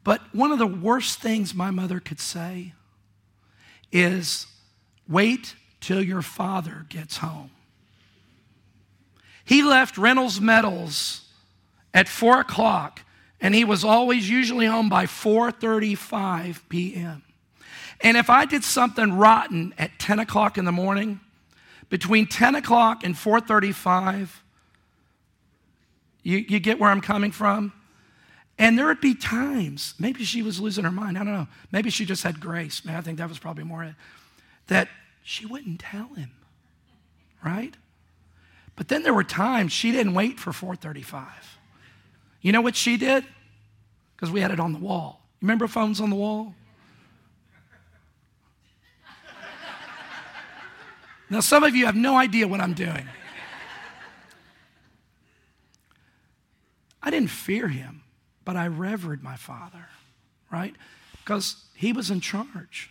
[0.02, 2.74] But one of the worst things my mother could say
[3.90, 4.46] is,
[5.08, 7.50] "Wait till your father gets home."
[9.44, 11.22] He left Reynolds Metals
[11.92, 13.00] at four o'clock,
[13.40, 17.22] and he was always usually home by 4:35 p.m.
[18.00, 21.20] And if I did something rotten at 10 o'clock in the morning,
[21.88, 24.28] between 10 o'clock and 4.35
[26.22, 27.72] you, you get where i'm coming from?
[28.58, 31.90] And there would be times maybe she was losing her mind i don't know maybe
[31.90, 33.94] she just had grace i think that was probably more it
[34.68, 34.88] that
[35.22, 36.30] she wouldn't tell him
[37.44, 37.76] right?
[38.74, 41.26] But then there were times she didn't wait for 4.35
[42.40, 43.24] you know what she did?
[44.14, 45.22] Because we had it on the wall.
[45.40, 46.54] You remember phones on the wall
[51.30, 53.08] Now, some of you have no idea what I'm doing.
[57.02, 58.02] I didn't fear him,
[58.44, 59.88] but I revered my father,
[60.50, 60.74] right?
[61.22, 62.90] Because he was in charge.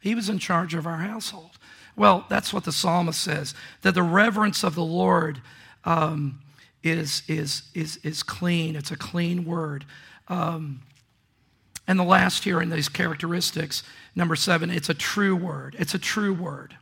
[0.00, 1.58] He was in charge of our household.
[1.96, 5.40] Well, that's what the psalmist says that the reverence of the Lord
[5.84, 6.40] um,
[6.82, 8.76] is, is, is, is clean.
[8.76, 9.84] It's a clean word.
[10.28, 10.80] Um,
[11.86, 13.82] and the last here in these characteristics,
[14.14, 15.76] number seven, it's a true word.
[15.78, 16.76] It's a true word.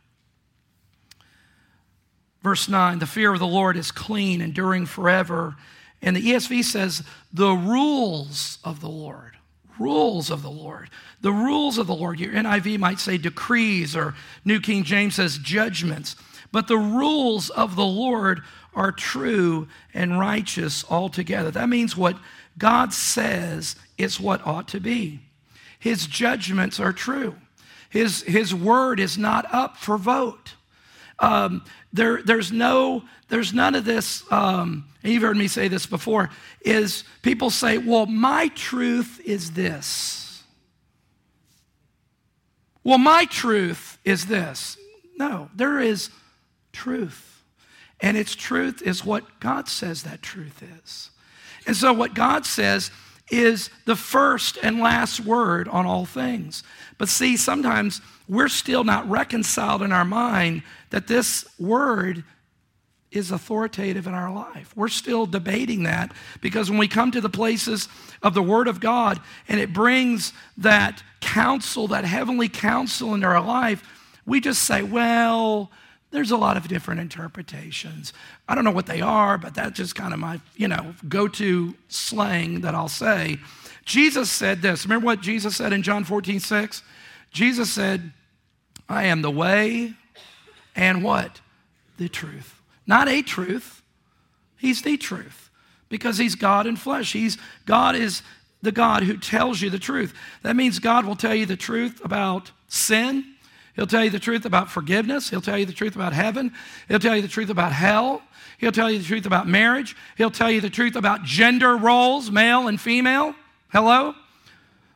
[2.43, 5.55] Verse 9, the fear of the Lord is clean, enduring forever.
[6.01, 9.37] And the ESV says, the rules of the Lord.
[9.79, 10.89] Rules of the Lord.
[11.21, 12.19] The rules of the Lord.
[12.19, 16.15] Your NIV might say decrees, or New King James says judgments.
[16.51, 18.41] But the rules of the Lord
[18.73, 21.51] are true and righteous altogether.
[21.51, 22.17] That means what
[22.57, 25.21] God says is what ought to be.
[25.79, 27.35] His judgments are true.
[27.89, 30.55] His, his word is not up for vote.
[31.21, 34.29] Um, there, there's no, there's none of this.
[34.31, 36.29] Um, you've heard me say this before.
[36.61, 40.43] Is people say, "Well, my truth is this."
[42.83, 44.77] Well, my truth is this.
[45.17, 46.09] No, there is
[46.73, 47.43] truth,
[47.99, 51.11] and its truth is what God says that truth is.
[51.67, 52.89] And so, what God says
[53.29, 56.63] is the first and last word on all things.
[56.97, 58.01] But see, sometimes
[58.31, 62.23] we're still not reconciled in our mind that this word
[63.11, 64.71] is authoritative in our life.
[64.73, 67.89] We're still debating that because when we come to the places
[68.23, 73.43] of the Word of God and it brings that counsel, that heavenly counsel into our
[73.43, 73.83] life,
[74.25, 75.69] we just say, well,
[76.11, 78.13] there's a lot of different interpretations.
[78.47, 81.27] I don't know what they are, but that's just kind of my, you know, go
[81.27, 83.39] to slang that I'll say.
[83.83, 84.85] Jesus said this.
[84.85, 86.81] Remember what Jesus said in John 14, 6?
[87.31, 88.13] Jesus said,
[88.91, 89.93] I am the way
[90.75, 91.39] and what?
[91.97, 92.61] The truth.
[92.85, 93.81] Not a truth,
[94.57, 95.49] He's the truth
[95.89, 97.13] because He's God in flesh.
[97.13, 98.21] He's, God is
[98.61, 100.13] the God who tells you the truth.
[100.43, 103.25] That means God will tell you the truth about sin.
[103.75, 105.29] He'll tell you the truth about forgiveness.
[105.29, 106.53] He'll tell you the truth about heaven.
[106.87, 108.21] He'll tell you the truth about hell.
[108.57, 109.95] He'll tell you the truth about marriage.
[110.17, 113.33] He'll tell you the truth about gender roles, male and female.
[113.69, 114.13] Hello?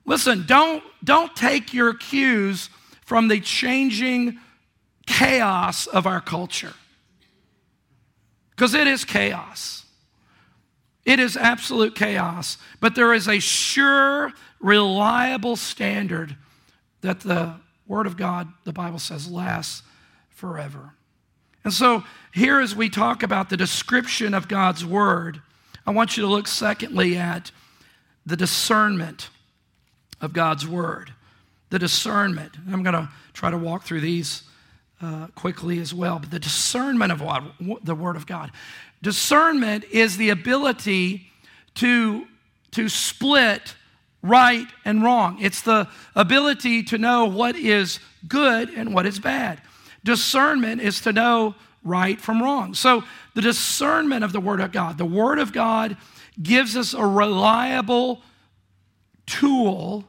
[0.05, 2.69] Listen, don't, don't take your cues
[3.05, 4.37] from the changing
[5.05, 6.73] chaos of our culture.
[8.49, 9.85] Because it is chaos.
[11.05, 12.57] It is absolute chaos.
[12.79, 16.35] But there is a sure, reliable standard
[17.01, 17.55] that the
[17.87, 19.83] Word of God, the Bible says, lasts
[20.29, 20.93] forever.
[21.63, 25.41] And so, here as we talk about the description of God's word,
[25.85, 27.51] I want you to look secondly at
[28.25, 29.29] the discernment
[30.21, 31.13] of God's word.
[31.75, 32.55] The discernment.
[32.71, 34.43] I'm going to try to walk through these
[35.01, 36.19] uh, quickly as well.
[36.19, 37.43] But the discernment of what,
[37.83, 38.51] the word of God.
[39.01, 41.27] Discernment is the ability
[41.73, 42.27] to,
[42.71, 43.75] to split
[44.23, 45.37] right and wrong.
[45.41, 49.61] It's the ability to know what is good and what is bad.
[50.05, 52.73] Discernment is to know right from wrong.
[52.73, 55.97] So, the discernment of the Word of God, the Word of God
[56.41, 58.21] gives us a reliable
[59.25, 60.05] tool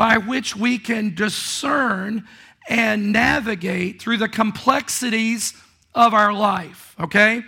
[0.00, 2.26] by which we can discern
[2.70, 5.52] and navigate through the complexities
[5.94, 7.42] of our life, okay?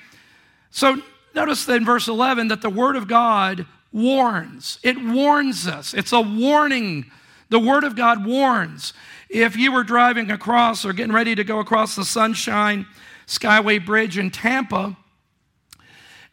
[0.70, 1.00] So,
[1.34, 4.78] notice in verse 11 that the Word of God warns.
[4.82, 5.94] It warns us.
[5.94, 7.10] It's a warning.
[7.48, 8.92] The Word of God warns.
[9.30, 12.84] If you were driving across or getting ready to go across the Sunshine
[13.26, 14.94] Skyway Bridge in Tampa,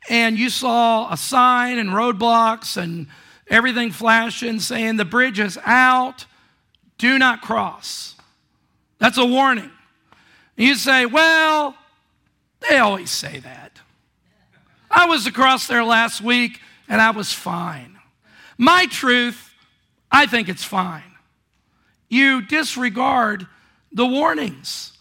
[0.10, 3.08] and you saw a sign and roadblocks and
[3.50, 6.26] everything flashing saying the bridge is out,
[6.98, 8.16] do not cross.
[9.00, 9.72] That's a warning.
[10.58, 11.76] You say, well,
[12.68, 13.80] they always say that.
[14.92, 17.98] I was across there last week and I was fine.
[18.58, 19.54] My truth,
[20.12, 21.04] I think it's fine.
[22.10, 23.48] You disregard
[23.92, 24.94] the warnings.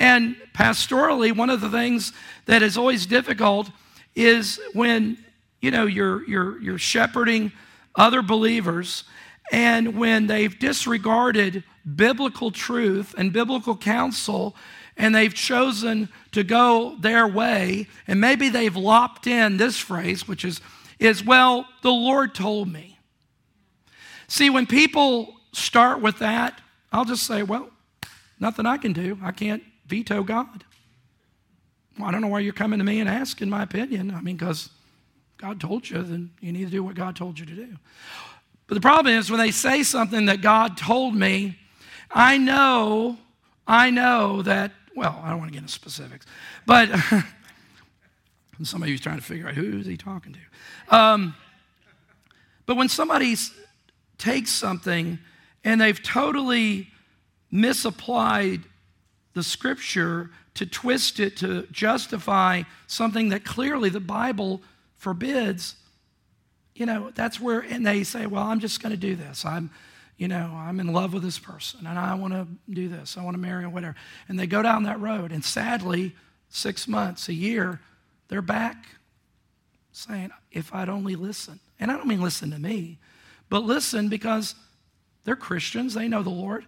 [0.00, 2.12] And pastorally, one of the things
[2.46, 3.70] that is always difficult
[4.14, 5.18] is when
[5.60, 7.52] you know you're you're you're shepherding
[7.94, 9.04] other believers
[9.50, 11.64] and when they've disregarded
[11.96, 14.54] biblical truth and biblical counsel
[14.96, 20.44] and they've chosen to go their way and maybe they've lopped in this phrase which
[20.44, 20.60] is
[21.02, 22.98] is, well, the Lord told me.
[24.28, 26.60] See, when people start with that,
[26.92, 27.70] I'll just say, well,
[28.38, 29.18] nothing I can do.
[29.22, 30.64] I can't veto God.
[31.98, 34.12] Well, I don't know why you're coming to me and asking my opinion.
[34.12, 34.70] I mean, because
[35.42, 37.76] God told you, then you need to do what God told you to do.
[38.68, 41.58] But the problem is when they say something that God told me,
[42.12, 43.18] I know,
[43.66, 46.26] I know that, well, I don't want to get into specifics,
[46.64, 46.88] but
[48.62, 50.96] somebody who's trying to figure out who is he talking to.
[50.96, 51.34] Um,
[52.64, 53.34] but when somebody
[54.18, 55.18] takes something
[55.64, 56.86] and they've totally
[57.50, 58.60] misapplied
[59.34, 64.62] the scripture to twist it to justify something that clearly the Bible
[65.02, 65.74] forbids,
[66.76, 69.44] you know, that's where, and they say, well, I'm just going to do this.
[69.44, 69.68] I'm,
[70.16, 73.18] you know, I'm in love with this person and I want to do this.
[73.18, 73.96] I want to marry or whatever.
[74.28, 75.32] And they go down that road.
[75.32, 76.14] And sadly,
[76.50, 77.80] six months, a year,
[78.28, 78.86] they're back
[79.90, 81.58] saying, if I'd only listen.
[81.80, 82.98] And I don't mean listen to me,
[83.50, 84.54] but listen because
[85.24, 86.64] they're Christians, they know the Lord.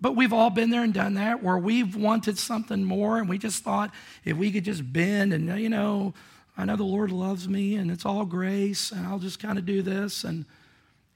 [0.00, 3.38] But we've all been there and done that where we've wanted something more and we
[3.38, 3.92] just thought
[4.24, 6.14] if we could just bend and, you know,
[6.56, 9.66] I know the Lord loves me and it's all grace and I'll just kind of
[9.66, 10.24] do this.
[10.24, 10.46] And,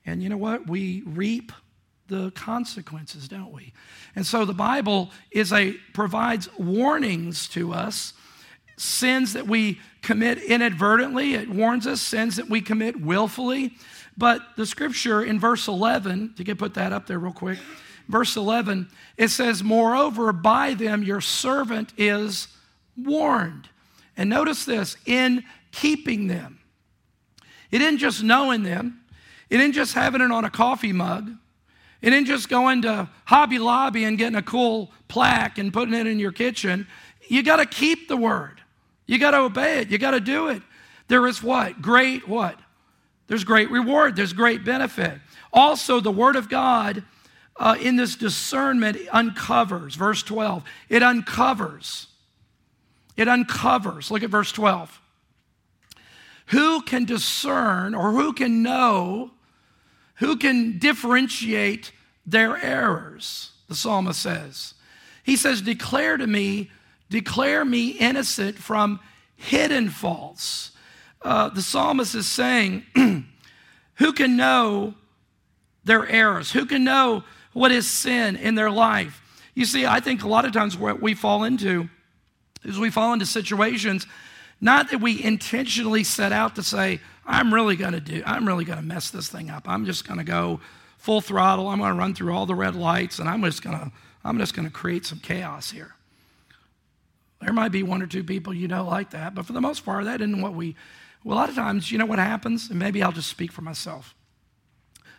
[0.04, 0.68] and you know what?
[0.68, 1.52] We reap
[2.08, 3.72] the consequences, don't we?
[4.14, 8.12] And so the Bible is a provides warnings to us
[8.80, 13.74] sins that we commit inadvertently, it warns us, sins that we commit willfully.
[14.16, 17.58] But the scripture in verse 11, to get put that up there real quick,
[18.08, 22.48] verse 11, it says, Moreover, by them your servant is
[22.96, 23.68] warned.
[24.20, 26.58] And notice this in keeping them.
[27.70, 29.00] It didn't just knowing them,
[29.48, 31.30] it didn't just having it on a coffee mug,
[32.02, 36.06] it didn't just going to Hobby Lobby and getting a cool plaque and putting it
[36.06, 36.86] in your kitchen.
[37.28, 38.60] You got to keep the word.
[39.06, 39.88] You got to obey it.
[39.88, 40.60] You got to do it.
[41.08, 41.80] There is what?
[41.80, 42.60] Great what?
[43.26, 44.16] There's great reward.
[44.16, 45.18] There's great benefit.
[45.50, 47.04] Also, the Word of God
[47.56, 49.94] uh, in this discernment uncovers.
[49.94, 50.62] Verse 12.
[50.90, 52.08] It uncovers.
[53.20, 54.10] It uncovers.
[54.10, 55.00] Look at verse 12.
[56.46, 59.30] Who can discern or who can know,
[60.16, 61.92] who can differentiate
[62.26, 63.50] their errors?
[63.68, 64.74] The psalmist says.
[65.22, 66.70] He says, Declare to me
[67.10, 69.00] Declare me innocent from
[69.36, 70.70] hidden faults.
[71.20, 72.84] Uh, the psalmist is saying,
[73.96, 74.94] Who can know
[75.84, 76.52] their errors?
[76.52, 79.20] Who can know what is sin in their life?
[79.54, 81.90] You see, I think a lot of times what we fall into
[82.64, 84.06] is we fall into situations,
[84.60, 88.64] not that we intentionally set out to say, I'm really going to do, I'm really
[88.64, 89.68] going to mess this thing up.
[89.68, 90.60] I'm just going to go
[90.98, 91.68] full throttle.
[91.68, 93.90] I'm going to run through all the red lights and I'm just going to,
[94.24, 95.94] I'm just going to create some chaos here.
[97.40, 99.84] There might be one or two people you know like that, but for the most
[99.84, 100.76] part, that isn't what we.
[101.24, 102.68] Well, a lot of times, you know what happens?
[102.70, 104.14] And maybe I'll just speak for myself.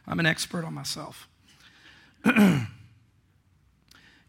[0.08, 1.28] I'm an expert on myself.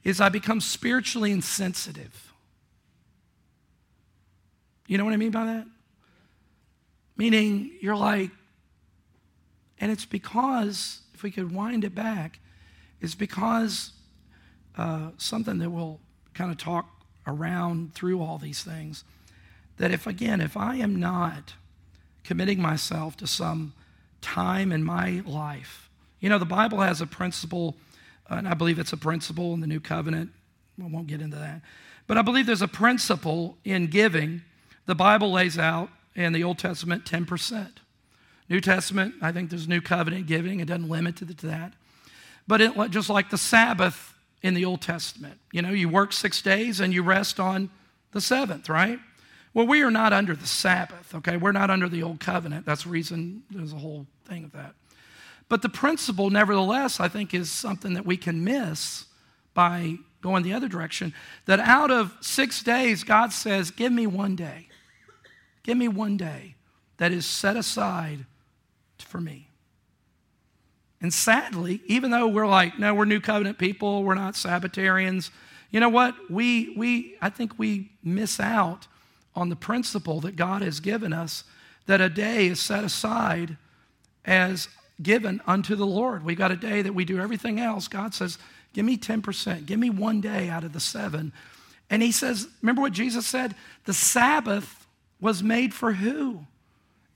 [0.05, 2.32] is I become spiritually insensitive.
[4.93, 5.66] You know what I mean by that?
[7.16, 8.30] Meaning, you're like,
[9.78, 12.40] and it's because, if we could wind it back,
[13.01, 13.93] it's because
[14.76, 15.99] uh, something that we'll
[16.34, 16.90] kind of talk
[17.26, 19.03] around through all these things.
[19.78, 21.55] That if, again, if I am not
[22.22, 23.72] committing myself to some
[24.20, 25.88] time in my life,
[26.20, 27.78] you know, the Bible has a principle,
[28.28, 30.32] and I believe it's a principle in the New Covenant.
[30.76, 31.62] We won't get into that.
[32.07, 34.43] But I believe there's a principle in giving.
[34.87, 37.68] The Bible lays out in the Old Testament 10%.
[38.49, 40.61] New Testament, I think there's New Covenant giving.
[40.61, 41.72] It doesn't limit to that.
[42.47, 46.43] But it, just like the Sabbath in the Old Testament, you know, you work six
[46.43, 47.70] days and you rest on
[48.11, 48.99] the seventh, right?
[49.55, 51.37] Well, we are not under the Sabbath, okay?
[51.37, 52.66] We're not under the Old Covenant.
[52.66, 54.74] That's the reason there's a whole thing of that.
[55.49, 59.07] But the principle, nevertheless, I think is something that we can miss
[59.55, 61.12] by going the other direction.
[61.47, 64.68] That out of six days, God says, Give me one day.
[65.63, 66.57] Give me one day
[66.99, 68.27] that is set aside
[68.99, 69.49] for me.
[71.01, 75.31] And sadly, even though we're like, no, we're new covenant people, we're not Sabbatarians,
[75.73, 76.15] you know what?
[76.31, 78.87] We, we, I think we miss out
[79.35, 81.45] on the principle that God has given us
[81.87, 83.57] that a day is set aside
[84.25, 84.69] as
[85.03, 86.25] given unto the Lord.
[86.25, 87.89] We've got a day that we do everything else.
[87.89, 88.39] God says,
[88.75, 91.33] Give me 10%, give me one day out of the seven.
[91.91, 93.55] And He says, Remember what Jesus said?
[93.85, 94.82] The Sabbath
[95.23, 96.41] was made for who?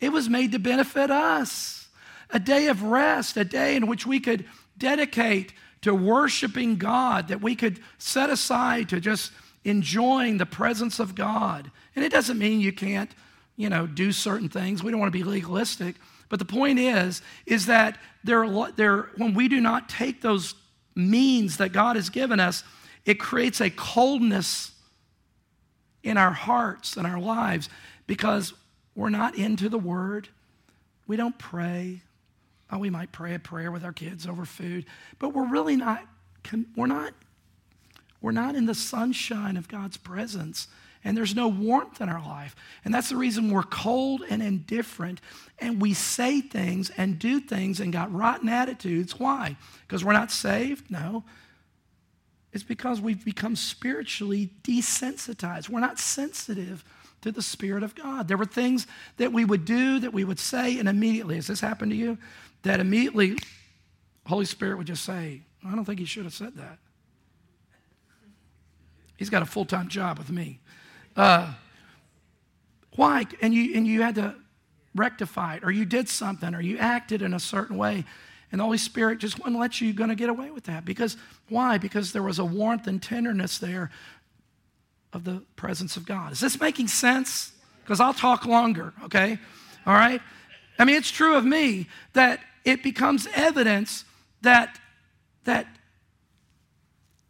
[0.01, 1.89] It was made to benefit us.
[2.31, 4.47] A day of rest, a day in which we could
[4.79, 5.53] dedicate
[5.83, 9.33] to worshiping God, that we could set aside to just
[9.65, 11.71] enjoying the presence of God.
[11.95, 13.11] And it doesn't mean you can't,
[13.57, 14.83] you know, do certain things.
[14.83, 15.97] We don't want to be legalistic.
[16.29, 18.47] But the point is, is that there,
[18.77, 20.55] there, when we do not take those
[20.95, 22.63] means that God has given us,
[23.05, 24.73] it creates a coldness
[26.03, 27.69] in our hearts and our lives
[28.07, 28.53] because
[28.95, 30.29] we're not into the Word.
[31.07, 32.03] We don't pray.
[32.71, 34.87] Oh, we might pray a prayer with our kids over food,
[35.19, 36.05] but we're really not.
[36.77, 37.13] We're not.
[38.21, 40.69] We're not in the sunshine of God's presence,
[41.05, 45.21] and there's no warmth in our life, and that's the reason we're cold and indifferent,
[45.59, 49.21] and we say things and do things and got rotten attitudes.
[49.21, 49.57] Why?
[49.87, 50.91] Because we're not saved?
[50.91, 51.25] No.
[52.53, 55.69] It's because we've become spiritually desensitized.
[55.69, 56.85] We're not sensitive
[57.23, 58.29] to the Spirit of God.
[58.29, 58.87] There were things
[59.17, 62.19] that we would do, that we would say, and immediately, has this happened to you?
[62.63, 63.37] That immediately,
[64.27, 66.79] Holy Spirit would just say, I don't think he should have said that.
[69.17, 70.61] He's got a full time job with me.
[71.17, 71.55] Uh,
[72.97, 73.27] why?
[73.41, 74.35] And you, and you had to
[74.95, 78.05] rectify it, or you did something, or you acted in a certain way.
[78.53, 80.85] And the Holy Spirit just wouldn't let you going to get away with that.
[80.85, 81.17] Because
[81.49, 81.79] why?
[81.79, 83.91] Because there was a warmth and tenderness there
[85.13, 86.33] of the presence of God.
[86.33, 87.53] Is this making sense?
[87.83, 89.39] Because I'll talk longer, okay?
[89.87, 90.21] All right?
[90.79, 94.05] I mean, it's true of me that it becomes evidence
[94.43, 94.79] that
[95.45, 95.67] that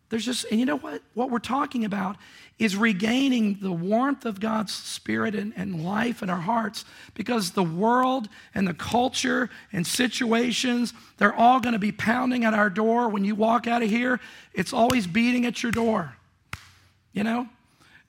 [0.09, 1.03] there's just, and you know what?
[1.15, 2.17] What we're talking about
[2.59, 7.63] is regaining the warmth of God's Spirit and, and, life in our hearts because the
[7.63, 13.09] world and the culture and situations, they're all going to be pounding at our door.
[13.09, 14.21] When you walk out of here,
[14.55, 16.17] it's always beating at your door.
[17.13, 17.49] You know?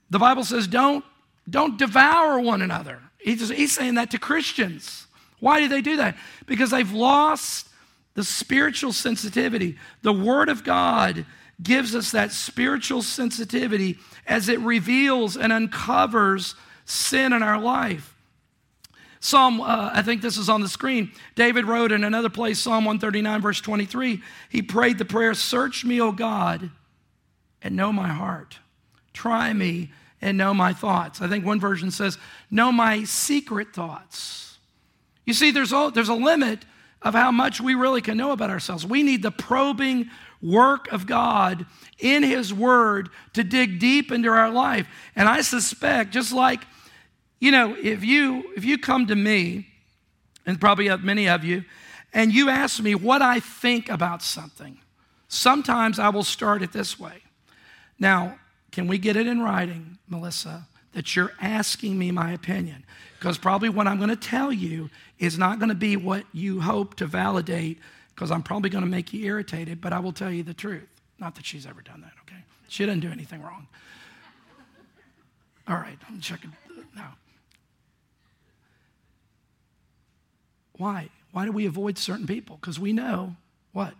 [0.09, 1.03] The Bible says, don't,
[1.49, 2.99] don't devour one another.
[3.17, 5.07] He's, he's saying that to Christians.
[5.39, 6.17] Why do they do that?
[6.45, 7.67] Because they've lost
[8.13, 9.77] the spiritual sensitivity.
[10.01, 11.25] The Word of God
[11.61, 16.55] gives us that spiritual sensitivity as it reveals and uncovers
[16.85, 18.15] sin in our life.
[19.19, 21.11] Psalm, uh, I think this is on the screen.
[21.35, 25.99] David wrote in another place, Psalm 139, verse 23, he prayed the prayer Search me,
[25.99, 26.69] O God,
[27.61, 28.59] and know my heart.
[29.17, 29.89] Try me
[30.21, 31.23] and know my thoughts.
[31.23, 32.19] I think one version says,
[32.51, 34.59] Know my secret thoughts.
[35.25, 36.65] You see, there's a, there's a limit
[37.01, 38.85] of how much we really can know about ourselves.
[38.85, 41.65] We need the probing work of God
[41.97, 44.87] in His Word to dig deep into our life.
[45.15, 46.61] And I suspect, just like,
[47.39, 49.67] you know, if you if you come to me,
[50.45, 51.65] and probably many of you,
[52.13, 54.77] and you ask me what I think about something,
[55.27, 57.23] sometimes I will start it this way.
[57.97, 58.37] Now,
[58.77, 62.85] can we get it in writing, Melissa, that you're asking me my opinion?
[63.17, 66.61] Because probably what I'm going to tell you is not going to be what you
[66.61, 67.79] hope to validate,
[68.13, 70.87] because I'm probably going to make you irritated, but I will tell you the truth.
[71.17, 72.43] Not that she's ever done that, okay?
[72.67, 73.65] She didn't do anything wrong.
[75.67, 77.15] All right, I'm checking uh, now.
[80.73, 81.09] Why?
[81.31, 82.59] Why do we avoid certain people?
[82.61, 83.37] Because we know
[83.73, 83.95] what?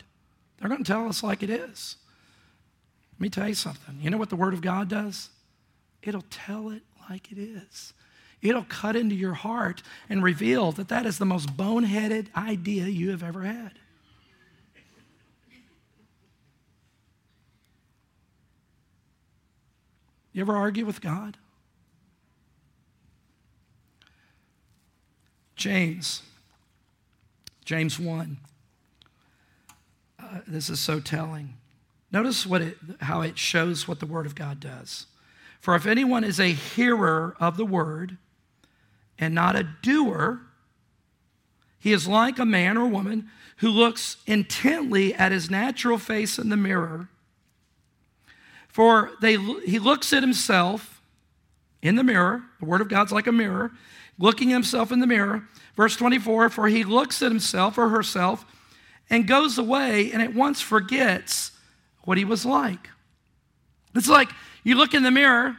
[0.59, 1.95] They're going to tell us like it is.
[3.17, 3.97] Let me tell you something.
[3.99, 5.29] You know what the Word of God does?
[6.03, 7.93] It'll tell it like it is.
[8.43, 13.09] it'll cut into your heart and reveal that that is the most boneheaded idea you
[13.09, 13.79] have ever had.
[20.31, 21.37] You ever argue with God?
[25.55, 26.21] James,
[27.65, 28.37] James 1.
[30.19, 31.55] Uh, this is so telling.
[32.11, 35.07] Notice what it, how it shows what the Word of God does.
[35.59, 38.17] For if anyone is a hearer of the Word
[39.19, 40.41] and not a doer,
[41.79, 46.49] he is like a man or woman who looks intently at his natural face in
[46.49, 47.09] the mirror
[48.77, 51.01] for they, he looks at himself
[51.81, 52.43] in the mirror.
[52.59, 53.71] The Word of God's like a mirror,
[54.19, 55.47] looking himself in the mirror.
[55.75, 58.45] Verse 24 For he looks at himself or herself
[59.09, 61.53] and goes away and at once forgets
[62.07, 62.89] what he was like.
[63.93, 64.29] It's like
[64.63, 65.57] you look in the mirror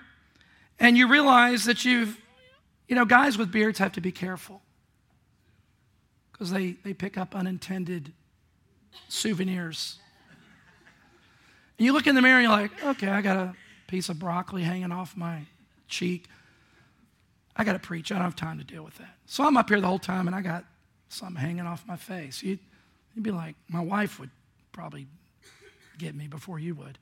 [0.81, 2.19] and you realize that you've,
[2.89, 4.63] you know, guys with beards have to be careful
[6.33, 8.15] because they, they pick up unintended
[9.11, 9.99] souvenirs
[11.79, 13.55] and you look in the mirror and you're like, okay, I got a
[13.87, 15.43] piece of broccoli hanging off my
[15.87, 16.29] cheek.
[17.57, 18.11] I got to preach.
[18.11, 19.17] I don't have time to deal with that.
[19.27, 20.65] So I'm up here the whole time and I got
[21.11, 22.43] something hanging off my face.
[22.43, 22.61] You'd,
[23.15, 24.31] you'd be like, my wife would
[24.73, 25.09] probably
[25.99, 26.99] get me before you would.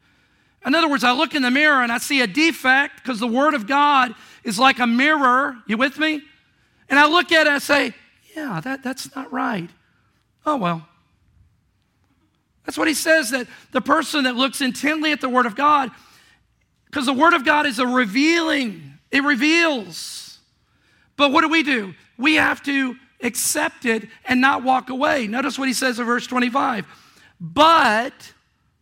[0.64, 3.26] In other words, I look in the mirror and I see a defect because the
[3.26, 5.56] Word of God is like a mirror.
[5.66, 6.22] You with me?
[6.88, 7.94] And I look at it and I say,
[8.34, 9.70] yeah, that, that's not right.
[10.44, 10.86] Oh, well,
[12.64, 15.90] that's what he says that the person that looks intently at the Word of God,
[16.86, 20.38] because the Word of God is a revealing, it reveals.
[21.16, 21.94] But what do we do?
[22.18, 25.28] We have to accept it and not walk away.
[25.28, 26.86] Notice what he says in verse 25.
[27.40, 28.32] But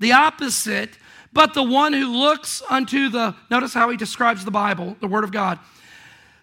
[0.05, 0.99] the opposite,
[1.33, 5.25] but the one who looks unto the, notice how he describes the Bible, the Word
[5.25, 5.59] of God.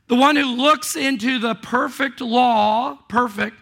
[0.07, 3.55] The one who looks into the perfect law, perfect,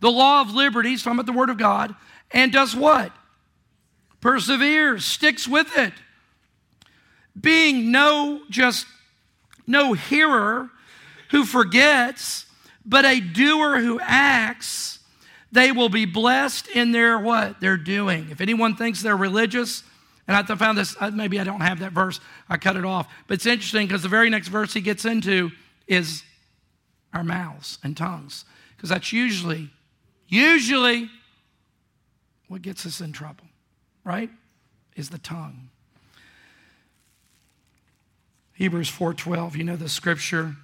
[0.00, 1.94] the law of liberty, so I'm at the Word of God,
[2.32, 3.12] and does what?
[4.20, 5.92] Perseveres, sticks with it.
[7.40, 8.84] Being no just
[9.64, 10.70] no hearer
[11.30, 12.46] who forgets,
[12.84, 14.97] but a doer who acts,
[15.50, 17.60] they will be blessed in their what?
[17.60, 18.28] They're doing.
[18.30, 19.82] If anyone thinks they're religious,
[20.26, 23.08] and I found this, uh, maybe I don't have that verse, I cut it off.
[23.26, 25.50] But it's interesting because the very next verse he gets into
[25.86, 26.22] is
[27.14, 28.44] our mouths and tongues.
[28.76, 29.70] Because that's usually,
[30.28, 31.10] usually
[32.48, 33.46] what gets us in trouble,
[34.04, 34.30] right?
[34.96, 35.70] Is the tongue.
[38.52, 40.56] Hebrews 4:12, you know the scripture,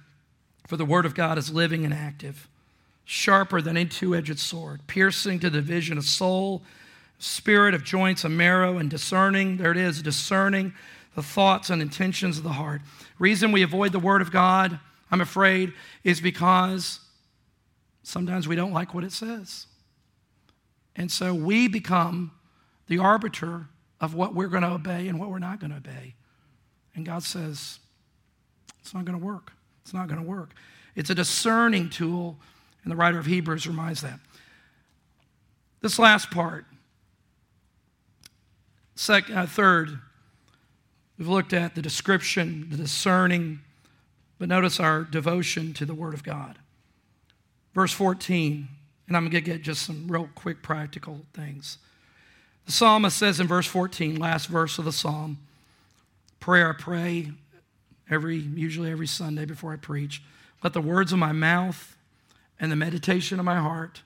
[0.67, 2.49] for the word of God is living and active,
[3.05, 6.63] sharper than a two-edged sword, piercing to the division of soul,
[7.19, 10.73] spirit of joints and marrow and discerning, there it is, discerning
[11.15, 12.81] the thoughts and intentions of the heart.
[13.19, 14.79] Reason we avoid the word of God,
[15.09, 15.71] I'm afraid,
[16.03, 16.99] is because
[18.03, 19.67] sometimes we don't like what it says.
[20.95, 22.31] And so we become
[22.87, 23.67] the arbiter
[24.01, 26.15] of what we're going to obey and what we're not going to obey.
[26.95, 27.79] And God says,
[28.81, 29.53] it's not going to work.
[29.83, 30.51] It's not going to work.
[30.95, 32.37] It's a discerning tool,
[32.85, 34.19] and the writer of Hebrews reminds that.
[35.81, 36.65] This last part,
[38.95, 39.99] second, uh, third,
[41.17, 43.59] we've looked at the description, the discerning,
[44.39, 46.57] but notice our devotion to the Word of God.
[47.73, 48.69] Verse 14
[49.07, 51.77] and I'm going to get just some real quick practical things.
[52.65, 55.37] The psalmist says in verse 14, last verse of the psalm,
[56.39, 57.31] prayer I pray
[58.09, 60.23] every usually every Sunday before I preach.
[60.63, 61.94] Let the words of my mouth
[62.59, 64.01] and the meditation of my heart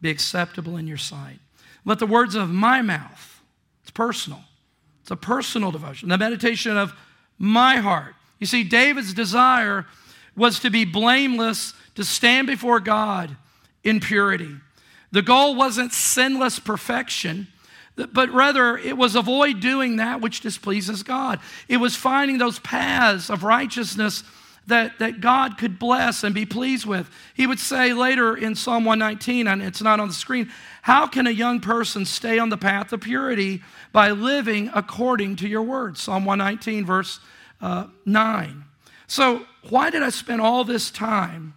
[0.00, 1.38] be acceptable in your sight.
[1.84, 3.42] Let the words of my mouth,
[3.82, 4.40] it's personal.
[5.02, 6.08] It's a personal devotion.
[6.08, 6.94] The meditation of
[7.38, 8.14] my heart.
[8.38, 9.84] You see, David's desire
[10.34, 13.36] was to be blameless, to stand before God
[13.82, 14.56] in purity.
[15.12, 17.48] The goal wasn't sinless perfection,
[17.96, 21.38] but rather it was avoid doing that which displeases God.
[21.68, 24.24] It was finding those paths of righteousness
[24.66, 27.10] that, that God could bless and be pleased with.
[27.34, 30.50] He would say later in Psalm 119, and it's not on the screen,
[30.82, 33.62] how can a young person stay on the path of purity
[33.92, 35.98] by living according to your word?
[35.98, 37.20] Psalm 119, verse
[37.60, 38.64] uh, 9.
[39.06, 41.54] So, why did I spend all this time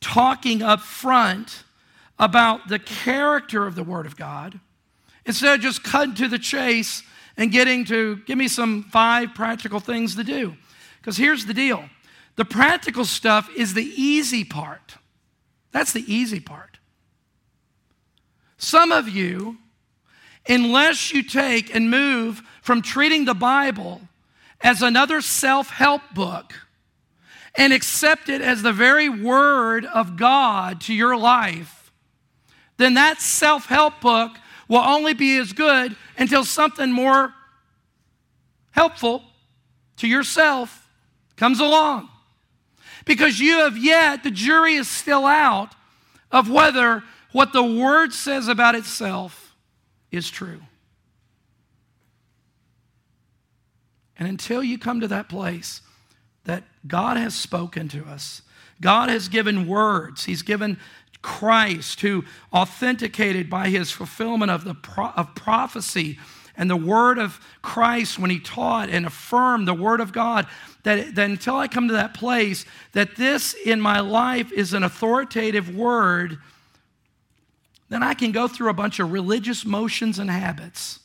[0.00, 1.64] talking up front
[2.18, 4.60] about the character of the Word of God
[5.26, 7.02] instead of just cutting to the chase
[7.36, 10.56] and getting to give me some five practical things to do.
[11.04, 11.84] Because here's the deal
[12.36, 14.96] the practical stuff is the easy part.
[15.70, 16.78] That's the easy part.
[18.56, 19.58] Some of you,
[20.48, 24.00] unless you take and move from treating the Bible
[24.62, 26.54] as another self help book
[27.54, 31.92] and accept it as the very word of God to your life,
[32.78, 34.38] then that self help book
[34.68, 37.34] will only be as good until something more
[38.70, 39.22] helpful
[39.98, 40.83] to yourself
[41.36, 42.08] comes along.
[43.04, 45.74] Because you have yet, the jury is still out
[46.30, 49.54] of whether what the word says about itself
[50.10, 50.60] is true.
[54.18, 55.82] And until you come to that place
[56.44, 58.42] that God has spoken to us,
[58.80, 60.78] God has given words, He's given
[61.22, 66.18] Christ who authenticated by His fulfillment of, the pro- of prophecy
[66.56, 70.46] and the word of Christ when He taught and affirmed the word of God.
[70.84, 74.82] That, that until I come to that place, that this in my life is an
[74.82, 76.38] authoritative word,
[77.88, 81.00] then I can go through a bunch of religious motions and habits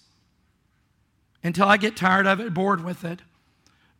[1.43, 3.21] until I get tired of it, bored with it,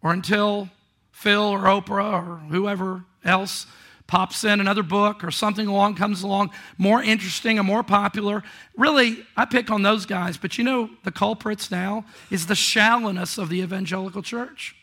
[0.01, 0.69] or until
[1.11, 3.65] Phil or Oprah or whoever else
[4.09, 6.49] pops in another book or something along comes along
[6.79, 8.41] more interesting and more popular.
[8.75, 13.37] Really, I pick on those guys, but you know the culprits now is the shallowness
[13.37, 14.75] of the evangelical church.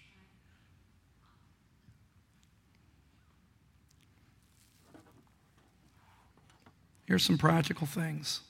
[7.07, 8.43] Here's some practical things.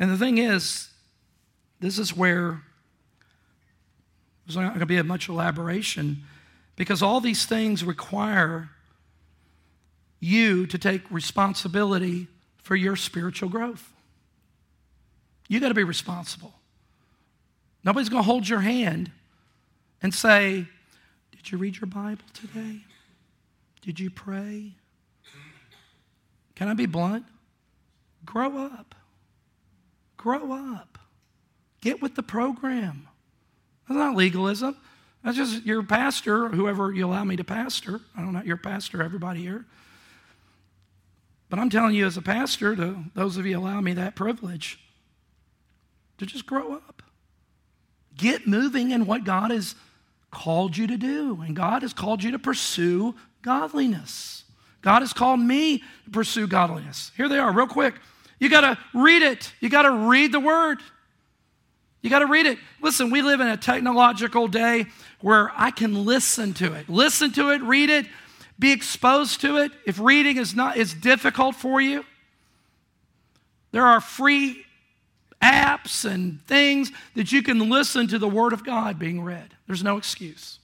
[0.00, 0.88] And the thing is,
[1.80, 2.62] this is where
[4.46, 6.24] there's not going to be much elaboration
[6.78, 8.70] because all these things require
[10.20, 13.92] you to take responsibility for your spiritual growth.
[15.48, 16.54] You got to be responsible.
[17.82, 19.10] Nobody's going to hold your hand
[20.00, 20.68] and say,
[21.32, 22.84] Did you read your Bible today?
[23.82, 24.74] Did you pray?
[26.54, 27.24] Can I be blunt?
[28.24, 28.94] Grow up.
[30.16, 30.98] Grow up.
[31.80, 33.08] Get with the program.
[33.88, 34.76] That's not legalism.
[35.24, 38.00] That's just your pastor, whoever you allow me to pastor.
[38.16, 39.64] I don't know, your pastor, everybody here.
[41.50, 44.78] But I'm telling you, as a pastor, to those of you allow me that privilege,
[46.18, 47.02] to just grow up.
[48.16, 49.74] Get moving in what God has
[50.30, 51.40] called you to do.
[51.40, 54.44] And God has called you to pursue godliness.
[54.82, 57.12] God has called me to pursue godliness.
[57.16, 57.94] Here they are, real quick.
[58.38, 60.78] You got to read it, you got to read the word.
[62.02, 62.58] You got to read it.
[62.80, 64.86] Listen, we live in a technological day
[65.20, 66.88] where I can listen to it.
[66.88, 68.06] Listen to it, read it,
[68.58, 69.72] be exposed to it.
[69.84, 72.04] If reading is not is difficult for you,
[73.72, 74.64] there are free
[75.42, 79.54] apps and things that you can listen to the word of God being read.
[79.66, 80.58] There's no excuse.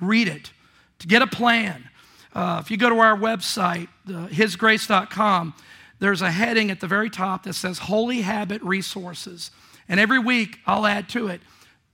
[0.00, 0.52] Read it.
[1.00, 1.88] To get a plan.
[2.34, 5.54] Uh, if you go to our website, uh, hisgrace.com,
[5.98, 9.50] there's a heading at the very top that says Holy Habit Resources.
[9.90, 11.42] And every week I'll add to it.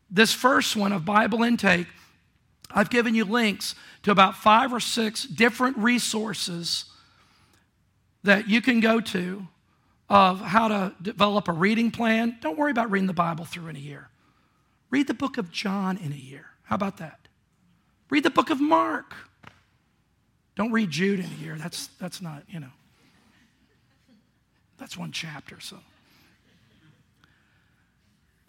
[0.09, 1.89] This first one of Bible intake,
[2.71, 6.85] I've given you links to about five or six different resources
[8.23, 9.49] that you can go to
[10.09, 12.37] of how to develop a reading plan.
[12.41, 14.11] Don't worry about reading the Bible through in a year.
[14.91, 16.45] Read the book of John in a year.
[16.65, 17.29] How about that?
[18.11, 19.15] Read the book of Mark.
[20.55, 21.57] Don't read Jude in a year.
[21.57, 22.73] That's, that's not, you know,
[24.77, 25.79] that's one chapter, so.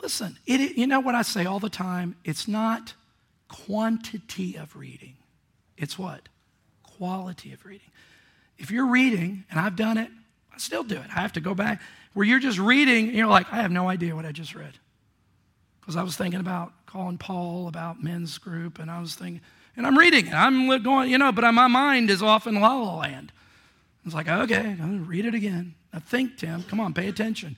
[0.01, 2.15] Listen, it, you know what I say all the time?
[2.23, 2.93] It's not
[3.47, 5.15] quantity of reading,
[5.77, 6.29] it's what?
[6.83, 7.91] Quality of reading.
[8.57, 10.09] If you're reading, and I've done it,
[10.53, 11.05] I still do it.
[11.15, 11.79] I have to go back
[12.13, 14.73] where you're just reading and you're like, I have no idea what I just read.
[15.79, 19.41] Because I was thinking about calling Paul about men's group, and I was thinking,
[19.75, 20.33] and I'm reading it.
[20.33, 23.31] I'm going, you know, but my mind is off in la la land.
[24.03, 25.75] It's like, okay, I'm going to read it again.
[25.93, 26.63] Now think, Tim.
[26.63, 27.55] Come on, pay attention.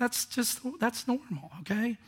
[0.00, 1.98] That's just, that's normal, okay?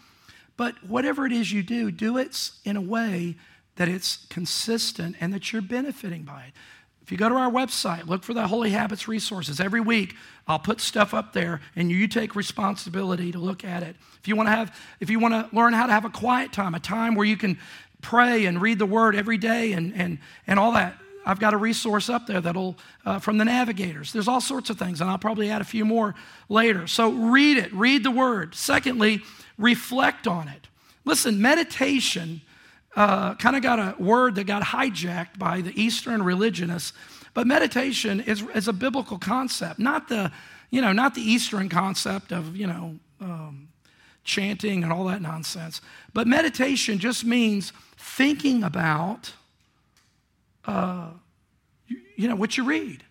[0.57, 3.37] But whatever it is you do, do it in a way
[3.77, 6.53] that it's consistent and that you're benefiting by it.
[7.03, 9.61] If you go to our website, look for the Holy Habits resources.
[9.61, 10.15] Every week,
[10.49, 13.97] I'll put stuff up there, and you take responsibility to look at it.
[14.21, 16.53] If you want to have, if you want to learn how to have a quiet
[16.53, 17.59] time, a time where you can
[18.01, 21.57] pray and read the Word every day, and and and all that, I've got a
[21.57, 24.13] resource up there that'll uh, from the navigators.
[24.13, 26.15] There's all sorts of things, and I'll probably add a few more
[26.49, 26.87] later.
[26.87, 28.55] So read it, read the word.
[28.55, 29.23] Secondly,
[29.59, 30.69] reflect on it.
[31.05, 32.41] Listen, meditation
[32.97, 36.93] uh, kind of got a word that got hijacked by the Eastern religionists,
[37.35, 40.31] but meditation is, is a biblical concept, not the
[40.71, 43.69] you know not the Eastern concept of you know um,
[44.25, 45.81] chanting and all that nonsense.
[46.13, 49.33] But meditation just means thinking about
[50.65, 51.11] uh,
[51.87, 53.03] you, you, know, what you read.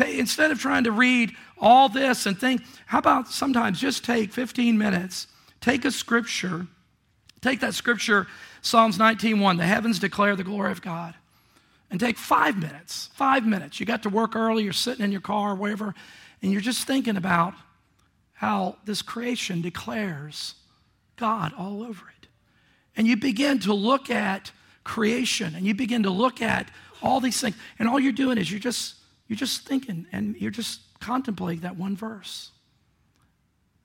[0.00, 4.76] instead of trying to read all this and think, how about sometimes just take 15
[4.76, 5.26] minutes,
[5.60, 6.66] take a scripture,
[7.42, 8.28] Take that scripture,
[8.62, 11.14] Psalms 19:1, the heavens declare the glory of God.
[11.90, 13.78] And take five minutes, five minutes.
[13.78, 15.94] You got to work early, you're sitting in your car, whatever,
[16.40, 17.52] and you're just thinking about
[18.32, 20.54] how this creation declares
[21.16, 22.28] God all over it.
[22.96, 24.52] And you begin to look at
[24.84, 26.70] creation and you begin to look at
[27.02, 27.56] all these things.
[27.78, 28.96] And all you're doing is you're just
[29.28, 32.50] you're just thinking and you're just contemplating that one verse.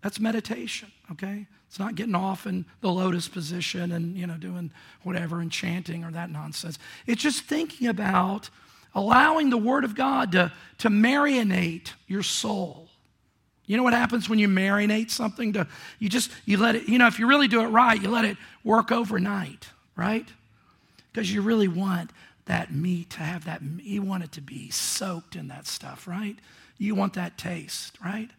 [0.02, 1.48] That's meditation, okay?
[1.68, 4.72] It's not getting off in the lotus position and, you know, doing
[5.04, 6.80] whatever and chanting or that nonsense.
[7.06, 8.50] It's just thinking about
[8.95, 12.89] allowing the Word of God to, to marinate your soul.
[13.66, 15.54] You know what happens when you marinate something?
[15.54, 15.68] To,
[16.00, 18.24] you just, you let it, you know, if you really do it right, you let
[18.24, 20.28] it work overnight, right?
[21.18, 22.11] Because you really want
[22.45, 26.36] that meat to have that, you want it to be soaked in that stuff, right?
[26.78, 28.30] You want that taste, right?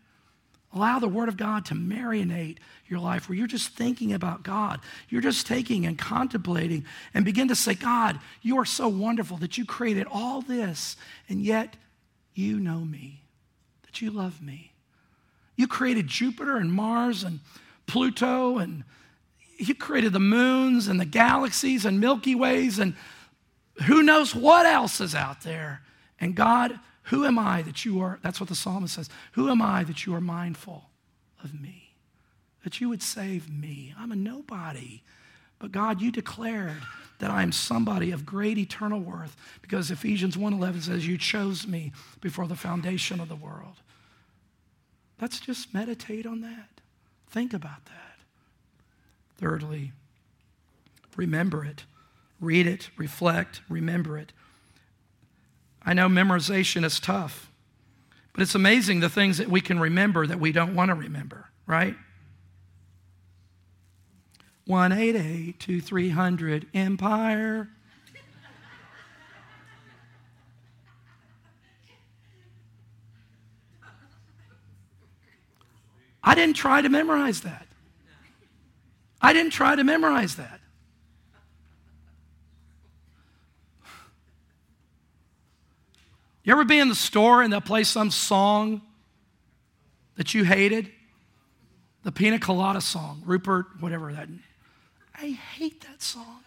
[0.72, 4.78] Allow the Word of God to marinate your life where you're just thinking about God.
[5.08, 9.58] You're just taking and contemplating and begin to say, God, you are so wonderful that
[9.58, 10.96] you created all this,
[11.28, 11.74] and yet
[12.32, 13.22] you know me,
[13.86, 14.70] that you love me.
[15.56, 17.40] You created Jupiter and Mars and
[17.88, 18.84] Pluto, and
[19.58, 22.94] you created the moons and the galaxies and Milky Ways, and
[23.86, 25.82] who knows what else is out there.
[26.20, 29.62] And God, who am I that you are, that's what the psalmist says, who am
[29.62, 30.90] I that you are mindful
[31.42, 31.94] of me?
[32.64, 33.94] That you would save me.
[33.98, 35.02] I'm a nobody.
[35.58, 36.82] But God, you declared
[37.18, 41.92] that I am somebody of great eternal worth because Ephesians 1:11 says you chose me
[42.20, 43.76] before the foundation of the world.
[45.20, 46.80] Let's just meditate on that.
[47.28, 48.07] Think about that.
[49.38, 49.92] Thirdly,
[51.16, 51.84] remember it.
[52.40, 54.32] Read it, reflect, remember it.
[55.82, 57.50] I know memorization is tough,
[58.32, 61.46] but it's amazing the things that we can remember that we don't want to remember,
[61.66, 61.96] right?
[64.66, 67.68] 188 to 300 Empire.
[76.22, 77.67] I didn't try to memorize that.
[79.20, 80.60] I didn't try to memorize that.
[86.44, 88.80] You ever be in the store and they'll play some song
[90.16, 90.90] that you hated?
[92.04, 94.28] The Pina Colada song, Rupert, whatever that.
[95.14, 96.42] I hate that song.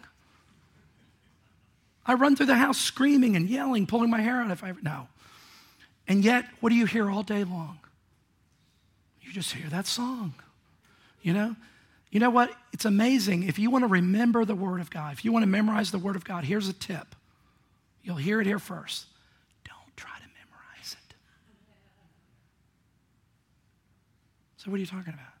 [2.04, 4.80] I run through the house screaming and yelling, pulling my hair out if I ever,
[4.82, 5.06] no.
[6.08, 7.78] And yet, what do you hear all day long?
[9.20, 10.34] You just hear that song,
[11.22, 11.54] you know?
[12.12, 12.52] You know what?
[12.74, 13.44] It's amazing.
[13.44, 15.98] If you want to remember the Word of God, if you want to memorize the
[15.98, 17.16] Word of God, here's a tip.
[18.02, 19.06] You'll hear it here first.
[19.64, 21.14] Don't try to memorize it.
[24.58, 25.32] So, what are you talking about?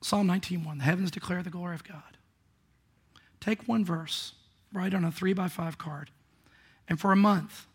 [0.00, 2.16] Psalm 19:1, the heavens declare the glory of God.
[3.38, 4.32] Take one verse,
[4.72, 6.10] write on a three by five card,
[6.88, 7.66] and for a month,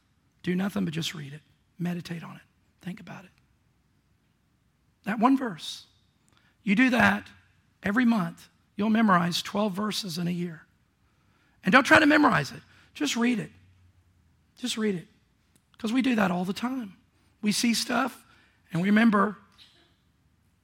[0.42, 1.42] do nothing but just read it,
[1.78, 2.42] meditate on it,
[2.82, 3.32] think about it.
[5.04, 5.86] That one verse.
[6.68, 7.26] You do that
[7.82, 10.64] every month, you'll memorize 12 verses in a year.
[11.64, 12.60] And don't try to memorize it,
[12.94, 13.52] just read it.
[14.60, 15.08] Just read it.
[15.72, 16.98] Because we do that all the time.
[17.42, 18.22] We see stuff
[18.74, 19.38] and we remember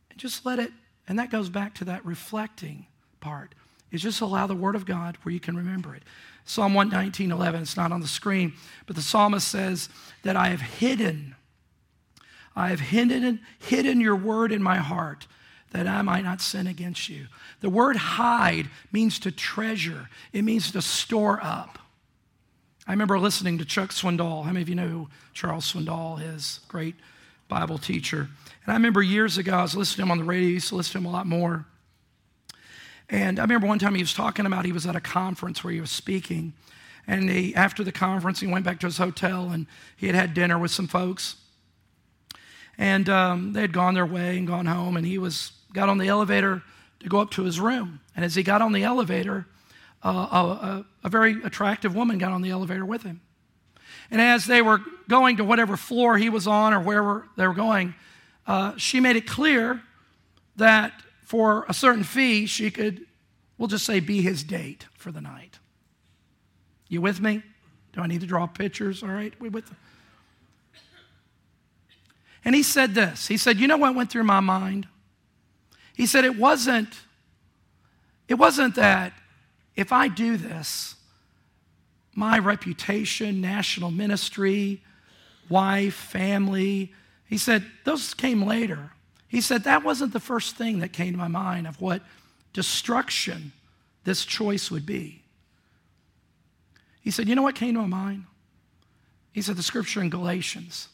[0.10, 0.74] and just let it,
[1.08, 2.86] and that goes back to that reflecting
[3.22, 3.56] part,
[3.90, 6.04] is just allow the Word of God where you can remember it.
[6.44, 8.52] Psalm 119, 11, it's not on the screen,
[8.88, 9.88] but the psalmist says
[10.24, 11.36] that I have hidden,
[12.58, 15.28] I have hidden, hidden your word in my heart
[15.74, 17.28] that I might not sin against you.
[17.60, 21.80] The word hide means to treasure, it means to store up.
[22.88, 24.44] I remember listening to Chuck Swindoll.
[24.44, 26.60] How many of you know who Charles Swindoll is?
[26.68, 26.96] Great
[27.48, 28.28] Bible teacher.
[28.66, 30.70] And I remember years ago, I was listening to him on the radio, I used
[30.70, 31.66] to listen to him a lot more.
[33.10, 35.74] And I remember one time he was talking about he was at a conference where
[35.74, 36.54] he was speaking.
[37.08, 40.34] And he, after the conference, he went back to his hotel and he had had
[40.34, 41.36] dinner with some folks.
[42.78, 44.98] And um, they had gone their way and gone home.
[44.98, 46.62] And he was got on the elevator
[47.00, 48.00] to go up to his room.
[48.16, 49.46] And as he got on the elevator,
[50.04, 53.22] uh, a, a, very attractive woman got on the elevator with him.
[54.12, 57.54] And as they were going to whatever floor he was on or wherever they were
[57.54, 57.96] going,
[58.46, 59.82] uh, she made it clear
[60.58, 60.94] that
[61.24, 63.06] for a certain fee, she could,
[63.58, 65.60] we'll just say, be his date for the night.
[66.90, 67.42] You with me?
[67.94, 69.04] Do I need to draw pictures?
[69.04, 69.68] All right, we with.
[69.68, 69.78] Them?
[72.46, 73.28] And he said this.
[73.28, 74.88] He said, "You know what went through my mind?"
[75.94, 76.94] He said, "It wasn't.
[78.28, 79.14] It wasn't that
[79.76, 80.96] if I do this,
[82.14, 84.82] my reputation, national ministry,
[85.50, 86.94] wife, family,
[87.28, 88.92] he said, those came later.
[89.28, 92.04] He said, that wasn't the first thing that came to my mind of what
[92.54, 93.52] destruction
[94.04, 95.24] this choice would be.
[97.02, 98.26] He said, You know what came to my mind?
[99.34, 100.88] He said, The scripture in Galatians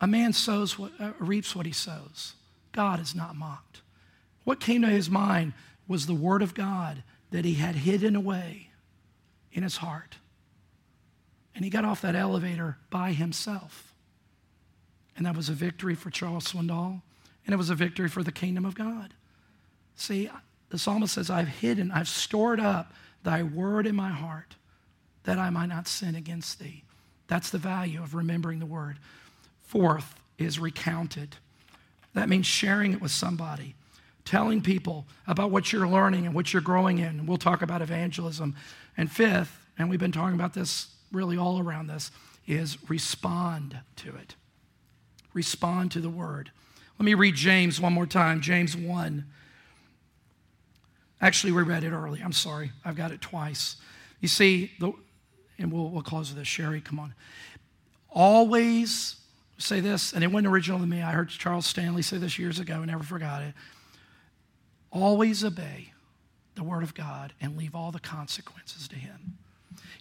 [0.00, 2.34] a man sows what, uh, reaps what he sows.
[2.76, 3.80] God is not mocked.
[4.44, 5.54] What came to his mind
[5.88, 8.68] was the word of God that he had hidden away
[9.50, 10.16] in his heart.
[11.54, 13.94] And he got off that elevator by himself.
[15.16, 17.00] And that was a victory for Charles Swindoll,
[17.46, 19.14] and it was a victory for the kingdom of God.
[19.94, 20.28] See,
[20.68, 24.56] the psalmist says, I've hidden, I've stored up thy word in my heart
[25.24, 26.84] that I might not sin against thee.
[27.26, 28.98] That's the value of remembering the word.
[29.62, 31.36] Fourth is recounted.
[32.16, 33.74] That means sharing it with somebody,
[34.24, 37.26] telling people about what you're learning and what you're growing in.
[37.26, 38.56] We'll talk about evangelism.
[38.96, 42.10] And fifth, and we've been talking about this really all around this,
[42.46, 44.34] is respond to it.
[45.34, 46.50] Respond to the word.
[46.98, 48.40] Let me read James one more time.
[48.40, 49.26] James 1.
[51.20, 52.22] Actually, we read it early.
[52.22, 52.72] I'm sorry.
[52.82, 53.76] I've got it twice.
[54.22, 54.92] You see, the,
[55.58, 56.48] and we'll, we'll close with this.
[56.48, 57.12] Sherry, come on.
[58.08, 59.16] Always
[59.58, 61.02] say this, and it wasn't original to me.
[61.02, 63.54] I heard Charles Stanley say this years ago and never forgot it.
[64.90, 65.92] Always obey
[66.54, 69.38] the word of God and leave all the consequences to him.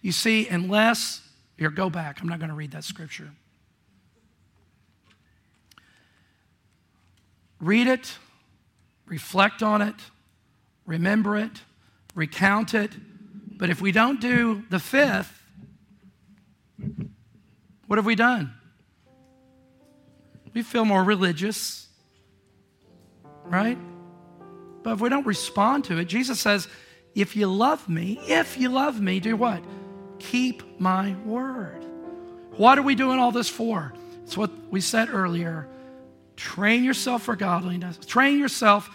[0.02, 1.22] You see, unless,
[1.58, 2.22] here, go back.
[2.22, 3.32] I'm not going to read that scripture.
[7.60, 8.18] Read it,
[9.06, 9.96] reflect on it,
[10.86, 11.62] remember it,
[12.14, 12.92] recount it.
[13.58, 15.42] But if we don't do the fifth,
[17.88, 18.54] what have we done?
[20.56, 21.88] We feel more religious,
[23.44, 23.78] right?
[24.84, 26.68] But if we don't respond to it, Jesus says,
[27.14, 29.62] if you love me, if you love me, do what?
[30.20, 31.86] Keep my word.
[32.52, 33.94] What are we doing all this for?
[34.24, 35.68] It's what we said earlier.
[36.38, 37.98] Train yourself for godliness.
[37.98, 38.90] Train yourself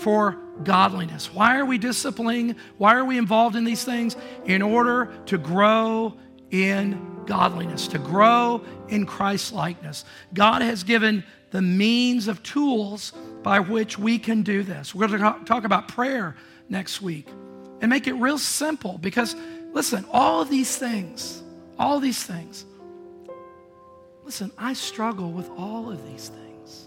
[0.00, 1.32] for godliness.
[1.32, 2.54] Why are we disciplining?
[2.76, 4.14] Why are we involved in these things?
[4.44, 6.18] In order to grow
[6.50, 10.04] in godliness, to grow in Christ likeness.
[10.32, 14.94] God has given the means of tools by which we can do this.
[14.94, 16.36] We're going to talk about prayer
[16.68, 17.28] next week
[17.80, 19.34] and make it real simple because,
[19.72, 21.42] listen, all of these things,
[21.78, 22.64] all these things,
[24.24, 26.86] listen, I struggle with all of these things.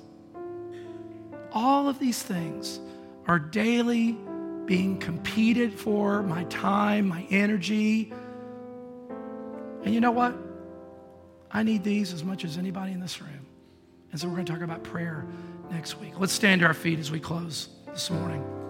[1.54, 2.80] All of these things
[3.28, 4.18] are daily
[4.66, 8.14] being competed for my time, my energy.
[9.84, 10.36] And you know what?
[11.52, 13.46] I need these as much as anybody in this room.
[14.12, 15.26] And so we're going to talk about prayer
[15.70, 16.14] next week.
[16.18, 18.61] Let's stand to our feet as we close this morning.